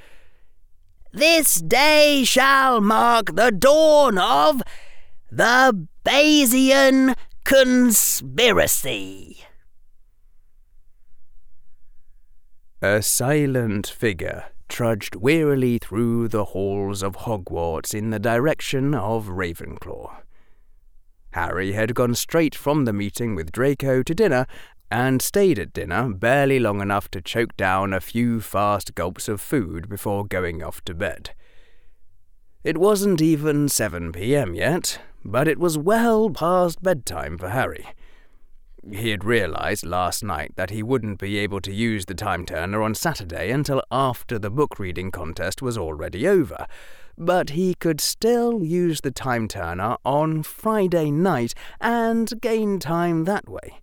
[1.13, 4.63] This day shall mark the dawn of
[5.31, 7.15] the Bayesian
[7.45, 9.45] Conspiracy.
[12.81, 20.23] A silent figure trudged wearily through the halls of Hogwarts in the direction of Ravenclaw.
[21.33, 24.47] Harry had gone straight from the meeting with Draco to dinner
[24.91, 29.43] and stayed at dinner barely long enough to choke down a few fast gulps of
[29.43, 31.35] food before going off to bed.
[32.65, 34.55] It wasn't even 7 p.m.
[34.55, 37.89] yet, but it was well past bedtime for Harry.
[38.91, 42.83] He had realized last night that he wouldn't be able to use the time turner
[42.83, 46.67] on Saturday until after the book reading contest was already over,
[47.17, 53.49] but he could still use the time turner on Friday night and gain time that
[53.49, 53.81] way.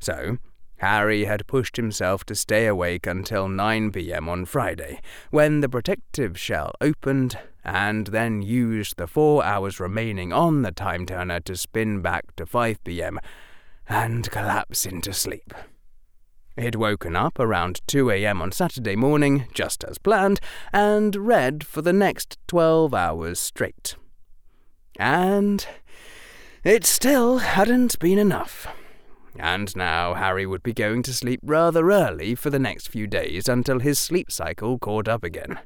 [0.00, 0.38] So,
[0.78, 5.00] Harry had pushed himself to stay awake until 9 pm on Friday,
[5.30, 11.04] when the protective shell opened, and then used the four hours remaining on the time
[11.04, 13.18] turner to spin back to 5 pm
[13.88, 15.52] and collapse into sleep.
[16.56, 18.40] He'd woken up around 2 a.m.
[18.40, 20.40] on Saturday morning, just as planned,
[20.72, 23.96] and read for the next 12 hours straight.
[24.98, 25.66] And
[26.64, 28.66] it still hadn't been enough.
[29.38, 33.48] And now Harry would be going to sleep rather early for the next few days
[33.48, 35.58] until his sleep cycle caught up again.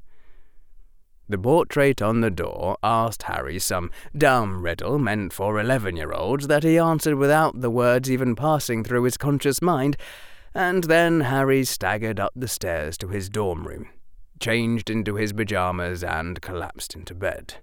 [1.31, 6.49] The portrait on the door asked Harry some dumb riddle meant for eleven year olds
[6.49, 9.97] that he answered without the words even passing through his conscious mind,
[10.57, 13.87] and then Harry staggered up the stairs to his dorm room,
[14.41, 17.55] changed into his pyjamas, and collapsed into bed.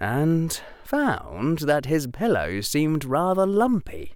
[0.00, 4.14] And found that his pillow seemed rather lumpy.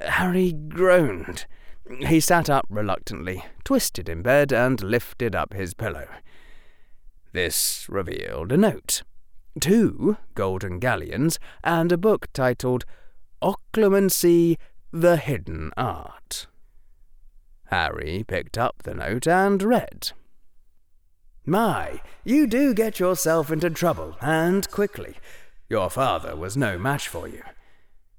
[0.00, 1.44] Harry groaned.
[2.06, 6.08] He sat up reluctantly, twisted in bed, and lifted up his pillow.
[7.40, 9.04] This revealed a note,
[9.60, 12.84] two golden galleons, and a book titled
[13.40, 14.56] Occlumency
[14.90, 16.48] The Hidden Art.
[17.66, 20.10] Harry picked up the note and read.
[21.46, 25.14] My, you do get yourself into trouble, and quickly.
[25.68, 27.44] Your father was no match for you.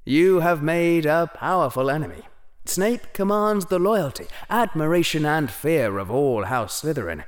[0.06, 2.24] You have made a powerful enemy.
[2.64, 7.26] Snape commands the loyalty, admiration, and fear of all House Slytherin.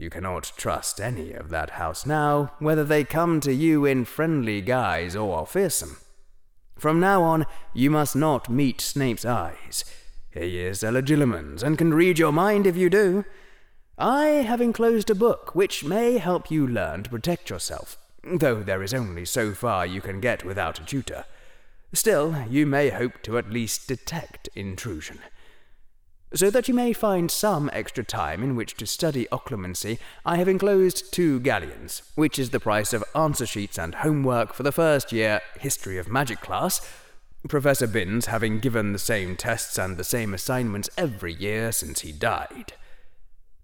[0.00, 4.62] You cannot trust any of that house now, whether they come to you in friendly
[4.62, 5.98] guise or fearsome.
[6.78, 7.44] From now on,
[7.74, 9.84] you must not meet Snape's eyes.
[10.30, 13.26] He is a legilimens and can read your mind if you do.
[13.98, 18.82] I have enclosed a book which may help you learn to protect yourself, though there
[18.82, 21.26] is only so far you can get without a tutor.
[21.92, 25.18] Still, you may hope to at least detect intrusion.
[26.32, 30.46] So that you may find some extra time in which to study occlumency, I have
[30.46, 35.10] enclosed two galleons, which is the price of answer sheets and homework for the first
[35.10, 36.80] year History of Magic class,
[37.48, 42.12] Professor Binns having given the same tests and the same assignments every year since he
[42.12, 42.74] died.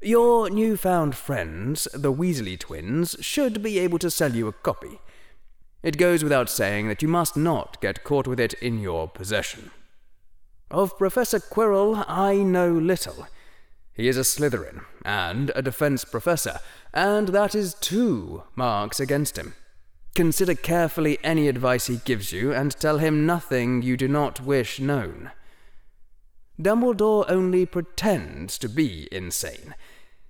[0.03, 4.99] Your newfound friends, the Weasley twins, should be able to sell you a copy.
[5.85, 9.71] It goes without saying that you must not get caught with it in your possession.
[10.71, 13.29] Of Professor Quirrell I know little.
[13.93, 16.59] He is a Slytherin, and a defense professor,
[16.93, 19.55] and that is two marks against him.
[20.17, 24.81] Consider carefully any advice he gives you, and tell him nothing you do not wish
[24.81, 25.31] known.
[26.61, 29.75] Dumbledore only pretends to be insane.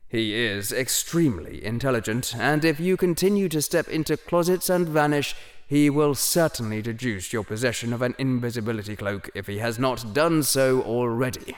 [0.08, 5.34] He is extremely intelligent, and if you continue to step into closets and vanish,
[5.66, 10.44] he will certainly deduce your possession of an invisibility cloak if he has not done
[10.44, 11.56] so already.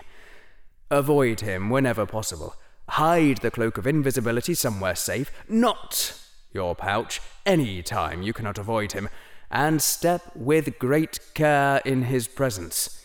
[0.90, 2.54] Avoid him whenever possible.
[2.88, 6.18] Hide the cloak of invisibility somewhere safe, not
[6.50, 9.10] your pouch, any time you cannot avoid him,
[9.50, 13.04] and step with great care in his presence.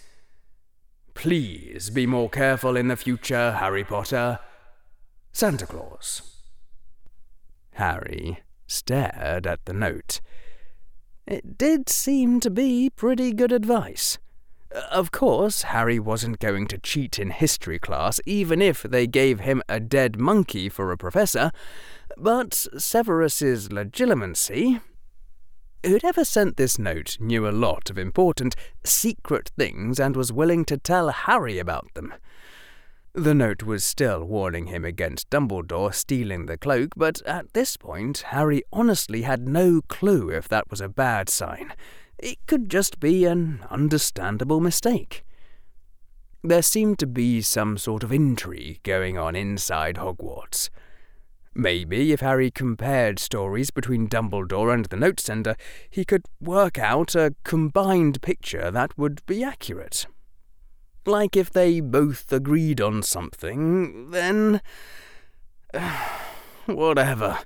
[1.13, 4.39] Please be more careful in the future, Harry Potter.
[5.33, 6.43] Santa Claus.
[7.73, 10.21] Harry stared at the note.
[11.25, 14.19] It did seem to be pretty good advice.
[14.91, 19.63] Of course, Harry wasn't going to cheat in history class, even if they gave him
[19.67, 21.51] a dead monkey for a professor,
[22.15, 24.81] but Severus's Legilimency.
[25.83, 30.77] Whoever sent this note knew a lot of important, secret things and was willing to
[30.77, 32.13] tell Harry about them.
[33.15, 38.23] The note was still warning him against Dumbledore stealing the cloak, but at this point,
[38.29, 41.73] Harry honestly had no clue if that was a bad sign.
[42.17, 45.23] It could just be an understandable mistake.
[46.43, 50.71] There seemed to be some sort of intrigue going on inside Hogwarts.
[51.53, 55.55] Maybe if Harry compared stories between Dumbledore and the note sender,
[55.87, 60.07] he could work out a combined picture that would be accurate.
[61.05, 64.61] Like if they both agreed on something, then.
[66.65, 67.39] whatever.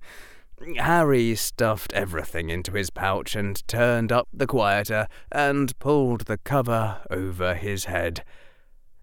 [0.77, 7.01] Harry stuffed everything into his pouch and turned up the quieter and pulled the cover
[7.11, 8.23] over his head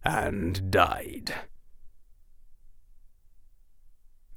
[0.05, 1.35] and died.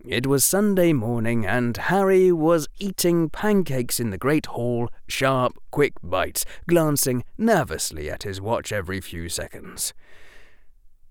[0.10, 5.96] It was Sunday morning, and Harry was eating pancakes in the great hall, sharp, quick
[6.02, 9.94] bites, glancing nervously at his watch every few seconds.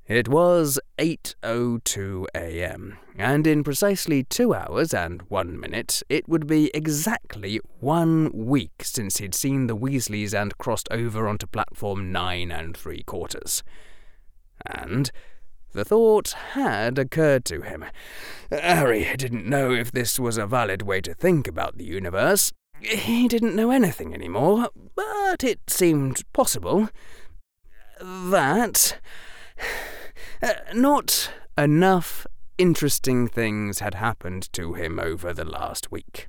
[0.06, 6.70] It was 8.02 a.m., and in precisely two hours and one minute, it would be
[6.72, 12.74] exactly one week since he'd seen the Weasleys and crossed over onto platform nine and
[12.74, 13.62] three quarters.
[14.64, 15.10] And
[15.76, 17.84] the thought had occurred to him.
[18.50, 22.52] Harry didn't know if this was a valid way to think about the universe.
[22.80, 26.88] He didn't know anything anymore, but it seemed possible
[28.00, 28.98] that
[30.74, 32.26] not enough
[32.58, 36.28] interesting things had happened to him over the last week.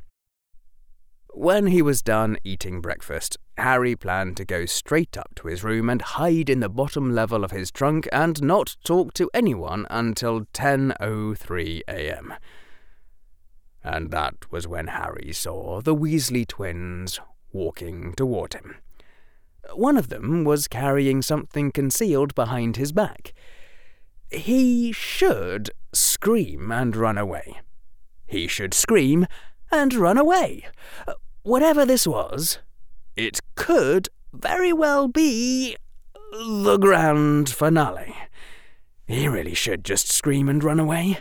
[1.39, 5.87] When he was done eating breakfast, Harry planned to go straight up to his room
[5.87, 10.45] and hide in the bottom level of his trunk and not talk to anyone until
[10.45, 12.33] 10:03 a.m.
[13.83, 17.19] And that was when Harry saw the Weasley twins
[17.53, 18.77] walking toward him.
[19.75, 23.31] One of them was carrying something concealed behind his back.
[24.31, 27.61] He should scream and run away.
[28.25, 29.27] He should scream
[29.69, 30.65] and run away.
[31.47, 32.59] Whatever this was,
[33.15, 35.77] it could very well be
[36.33, 38.13] the grand finale.
[39.07, 41.19] He really should just scream and run away.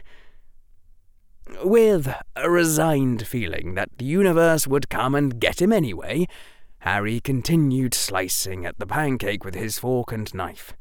[1.62, 6.26] With a resigned feeling that the universe would come and get him anyway,
[6.78, 10.72] Harry continued slicing at the pancake with his fork and knife.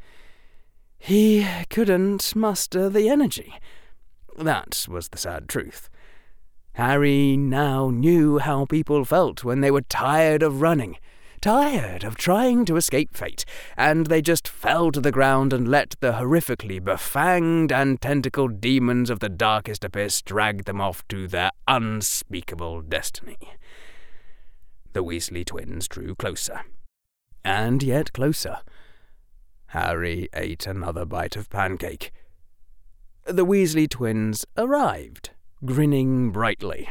[0.97, 3.53] He couldn't muster the energy.
[4.35, 5.87] That was the sad truth.
[6.75, 10.97] Harry now knew how people felt when they were tired of running,
[11.39, 13.45] tired of trying to escape fate,
[13.77, 19.09] and they just fell to the ground and let the horrifically befanged and tentacled demons
[19.09, 23.37] of the darkest abyss drag them off to their unspeakable destiny.
[24.91, 26.63] The Weasley twins drew closer,
[27.41, 28.57] and yet closer.
[29.67, 32.11] Harry ate another bite of pancake.
[33.23, 35.29] The Weasley twins arrived
[35.63, 36.89] grinning brightly.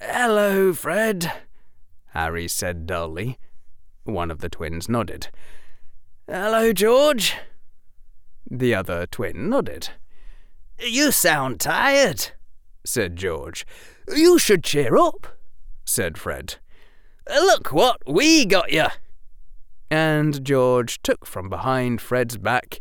[0.00, 1.30] Hello, Fred,
[2.08, 3.38] Harry said dully.
[4.04, 5.28] One of the twins nodded.
[6.28, 7.34] Hello, George.
[8.50, 9.90] The other twin nodded.
[10.78, 12.32] You sound tired,
[12.84, 13.66] said George.
[14.14, 15.26] You should cheer up,
[15.84, 16.56] said Fred.
[17.28, 18.86] Look what we got you.
[19.90, 22.80] And George took from behind Fred's back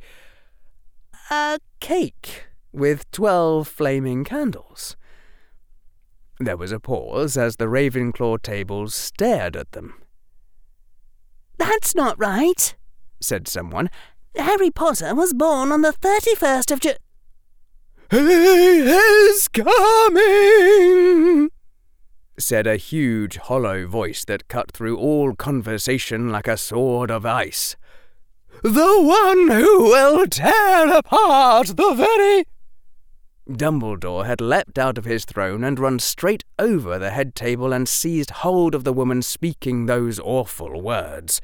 [1.29, 4.95] a cake with twelve flaming candles.
[6.39, 9.93] There was a pause as the Ravenclaw tables stared at them.
[11.57, 12.75] That's not right,
[13.21, 13.89] said someone.
[14.35, 16.93] Harry Potter was born on the 31st of Ju-
[18.09, 21.49] He is coming!
[22.39, 27.75] said a huge hollow voice that cut through all conversation like a sword of ice.
[28.63, 32.45] The one who will tear apart the very
[33.49, 37.87] Dumbledore had leapt out of his throne and run straight over the head table and
[37.87, 41.41] seized hold of the woman speaking those awful words.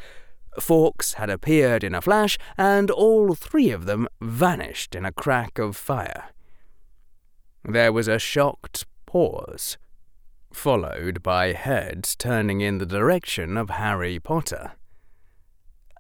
[0.60, 5.60] Fawkes had appeared in a flash, and all three of them vanished in a crack
[5.60, 6.30] of fire.
[7.64, 9.78] There was a shocked pause,
[10.54, 14.74] followed by heads turning in the direction of Harry Potter.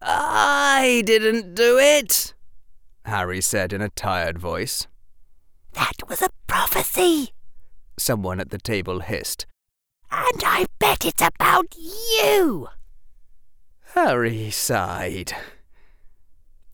[0.02, 2.34] I didn't do it,
[3.06, 4.88] Harry said in a tired voice.
[5.80, 7.32] That was a prophecy,
[7.98, 9.46] someone at the table hissed.
[10.12, 12.68] And I bet it's about you.
[13.94, 15.32] Harry sighed.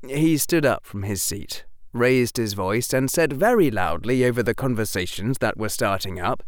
[0.07, 4.55] He stood up from his seat, raised his voice, and said very loudly over the
[4.55, 6.41] conversations that were starting up,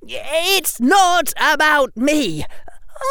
[0.00, 2.46] It's not about me.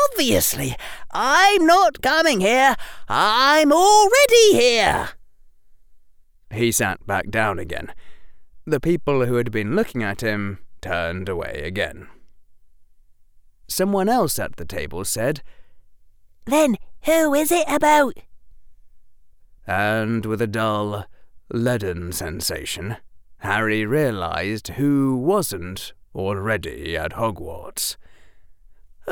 [0.09, 0.75] Obviously,
[1.11, 2.75] I'm not coming here.
[3.07, 5.09] I'm already here.
[6.49, 7.93] He sat back down again
[8.65, 12.07] the people who had been looking at him turned away again.
[13.67, 15.41] Someone else at the table said,
[16.45, 18.17] Then who is it about?
[19.65, 21.05] And with a dull,
[21.51, 22.97] leaden sensation,
[23.37, 27.95] Harry realized who wasn't already at Hogwarts.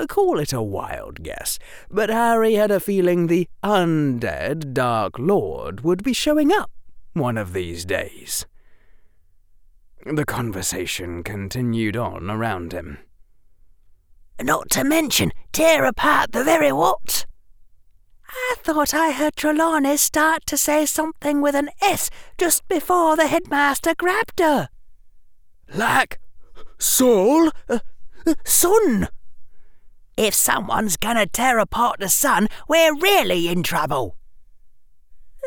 [0.08, 1.58] Call it a wild guess,
[1.90, 6.72] but Harry had a feeling the undead Dark Lord would be showing up
[7.14, 8.46] one of these days.
[10.06, 13.00] The conversation continued on around him.
[14.42, 17.26] Not to mention tear apart the very what?
[18.30, 23.28] I thought I heard Trelawney start to say something with an S just before the
[23.28, 24.70] headmaster grabbed her.
[25.74, 26.20] Like
[26.78, 27.52] Saul?
[27.68, 27.80] Uh,
[28.26, 29.10] uh, sun!
[30.16, 34.16] If someone's gonna tear apart the sun, we're really in trouble.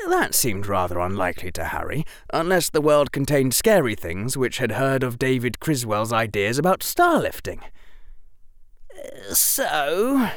[0.09, 5.03] That seemed rather unlikely to Harry, unless the world contained scary things which had heard
[5.03, 7.61] of David Criswell's ideas about starlifting.
[8.93, 10.31] Uh, so,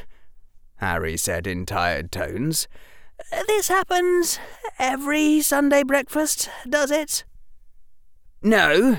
[0.77, 2.67] Harry said in tired tones,
[3.47, 4.39] this happens
[4.77, 7.23] every Sunday breakfast, does it?
[8.41, 8.97] No,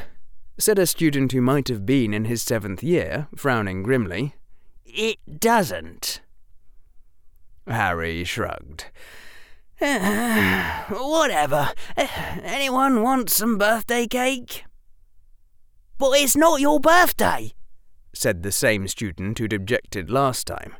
[0.59, 4.35] said a student who might have been in his seventh year, frowning grimly.
[4.85, 6.23] It doesn't.
[7.67, 8.87] Harry shrugged.
[10.89, 11.71] Whatever.
[11.97, 14.65] Anyone want some birthday cake?
[15.99, 17.53] But it's not your birthday,
[18.15, 20.75] said the same student who'd objected last time.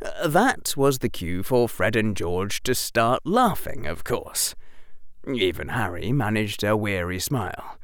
[0.00, 4.54] Uh, that was the cue for Fred and George to start laughing, of course.
[5.26, 7.78] Even Harry managed a weary smile.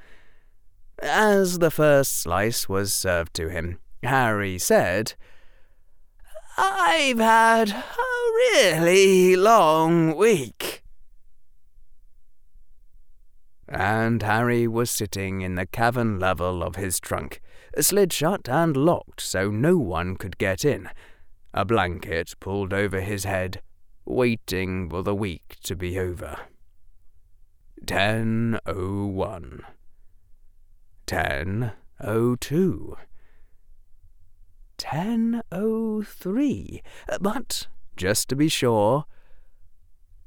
[1.02, 5.14] As the first slice was served to him, Harry said,
[6.56, 7.82] I've had a
[8.36, 10.82] really long week.
[13.68, 17.40] And Harry was sitting in the cavern level of his trunk,
[17.80, 20.88] slid shut and locked so no one could get in,
[21.52, 23.60] a blanket pulled over his head,
[24.04, 26.38] waiting for the week to be over.
[27.84, 29.60] 10.01
[31.06, 32.96] 10.02
[34.84, 36.82] 10.03
[37.20, 37.66] But,
[37.96, 39.06] just to be sure,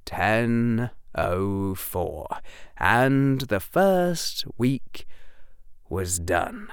[0.08, 2.40] 10.04
[2.78, 5.06] And the first week
[5.90, 6.70] was done.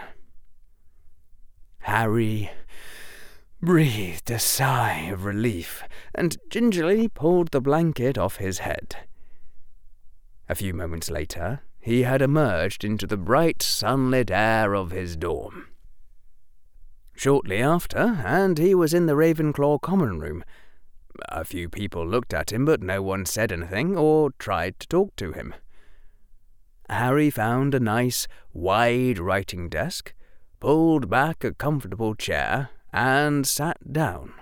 [1.80, 2.50] Harry
[3.60, 5.82] breathed a sigh of relief
[6.14, 8.96] and gingerly pulled the blanket off his head.
[10.48, 15.68] A few moments later, he had emerged into the bright sunlit air of his dorm.
[17.16, 20.44] Shortly after, and he was in the Ravenclaw common room.
[21.28, 25.14] A few people looked at him, but no one said anything or tried to talk
[25.16, 25.54] to him.
[26.90, 30.12] Harry found a nice, wide writing desk,
[30.60, 34.34] pulled back a comfortable chair, and sat down.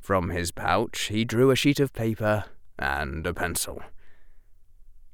[0.00, 2.44] From his pouch he drew a sheet of paper
[2.78, 3.82] and a pencil.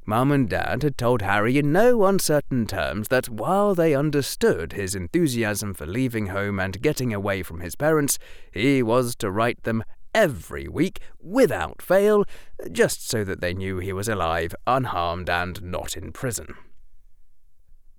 [0.07, 4.95] Mum and Dad had told Harry in no uncertain terms that while they understood his
[4.95, 8.19] enthusiasm for leaving home and getting away from his parents,
[8.53, 9.83] he was to write them
[10.15, 12.25] every week, without fail,
[12.71, 16.55] just so that they knew he was alive, unharmed, and not in prison.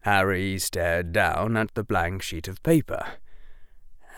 [0.01, 3.03] Harry stared down at the blank sheet of paper.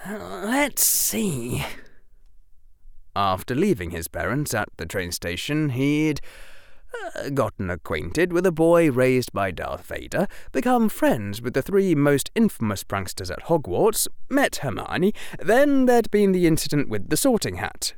[0.06, 1.66] Let's see.
[3.16, 6.22] After leaving his parents at the train station, he'd
[7.16, 11.96] uh, gotten acquainted with a boy raised by Darth Vader, become friends with the three
[11.96, 17.56] most infamous pranksters at Hogwarts, met Hermione, then there'd been the incident with the sorting
[17.56, 17.94] hat,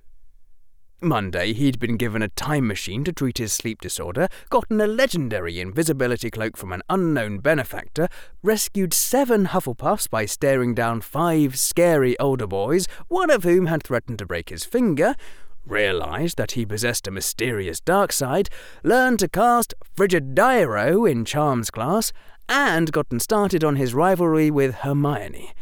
[1.01, 5.61] Monday, he'd been given a time machine to treat his sleep disorder, gotten a legendary
[5.61, 8.09] invisibility cloak from an unknown benefactor,
[8.43, 14.19] rescued seven Hufflepuffs by staring down five scary older boys, one of whom had threatened
[14.19, 15.15] to break his finger,
[15.65, 18.49] realized that he possessed a mysterious dark side,
[18.83, 22.11] learned to cast Frigideiro in Charms class,
[22.47, 25.53] and gotten started on his rivalry with Hermione.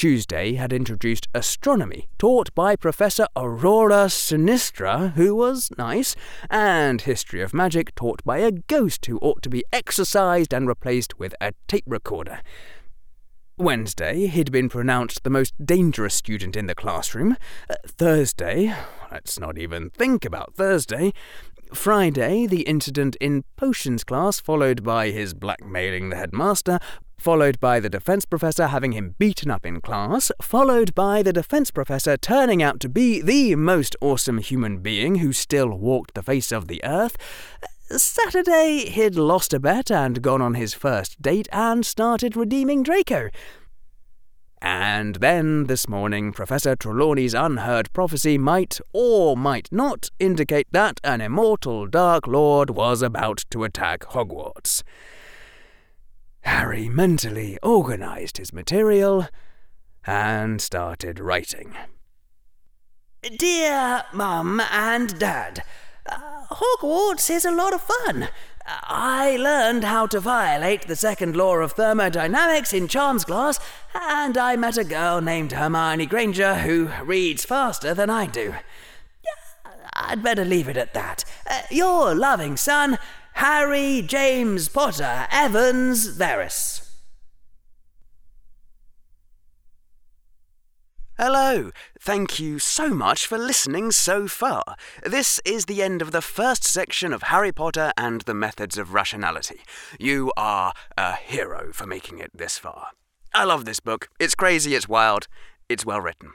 [0.00, 6.16] Tuesday had introduced astronomy, taught by Professor Aurora Sinistra, who was nice,
[6.48, 11.18] and history of magic, taught by a ghost who ought to be exorcised and replaced
[11.18, 12.40] with a tape recorder.
[13.60, 17.36] Wednesday, he'd been pronounced the most dangerous student in the classroom.
[17.68, 18.74] Uh, Thursday,
[19.12, 21.12] let's not even think about Thursday.
[21.74, 26.80] Friday, the incident in potions class, followed by his blackmailing the headmaster,
[27.18, 31.70] followed by the defense professor having him beaten up in class, followed by the defense
[31.70, 36.50] professor turning out to be the most awesome human being who still walked the face
[36.50, 37.18] of the earth.
[37.96, 43.30] Saturday, he'd lost a bet and gone on his first date and started redeeming Draco.
[44.62, 51.20] And then this morning, Professor Trelawney's unheard prophecy might or might not indicate that an
[51.20, 54.82] immortal Dark Lord was about to attack Hogwarts.
[56.42, 59.26] Harry mentally organized his material
[60.06, 61.74] and started writing.
[63.38, 65.62] Dear Mum and Dad,
[66.10, 68.28] uh, Hogwarts is a lot of fun.
[68.66, 73.58] I learned how to violate the second law of thermodynamics in Charms class,
[73.94, 78.54] and I met a girl named Hermione Granger who reads faster than I do.
[79.92, 81.24] I'd better leave it at that.
[81.48, 82.98] Uh, your loving son,
[83.34, 86.79] Harry James Potter Evans Verres.
[91.22, 91.70] Hello!
[91.98, 94.64] Thank you so much for listening so far.
[95.04, 98.94] This is the end of the first section of Harry Potter and the Methods of
[98.94, 99.60] Rationality.
[99.98, 102.92] You are a hero for making it this far.
[103.34, 104.08] I love this book.
[104.18, 105.28] It's crazy, it's wild,
[105.68, 106.30] it's well written.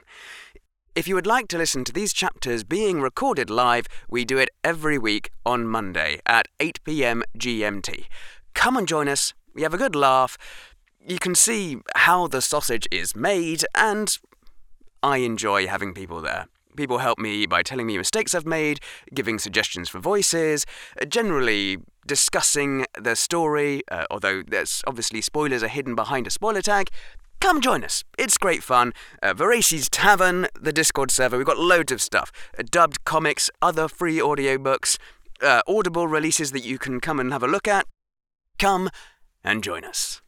[0.94, 4.50] If you would like to listen to these chapters being recorded live, we do it
[4.62, 8.04] every week on Monday at 8 pm GMT.
[8.54, 9.34] Come and join us.
[9.52, 10.38] We have a good laugh.
[11.04, 14.16] You can see how the sausage is made, and
[15.02, 16.46] I enjoy having people there.
[16.76, 18.80] People help me by telling me mistakes I've made,
[19.14, 20.66] giving suggestions for voices,
[21.08, 26.90] generally discussing the story, uh, although there's obviously spoilers are hidden behind a spoiler tag.
[27.40, 28.04] Come join us.
[28.18, 28.92] It's great fun.
[29.22, 32.30] Uh, Tavern, the Discord server, we've got loads of stuff.
[32.58, 34.98] Uh, dubbed comics, other free audiobooks,
[35.42, 37.86] uh, Audible releases that you can come and have a look at.
[38.58, 38.90] Come
[39.44, 40.20] and join us.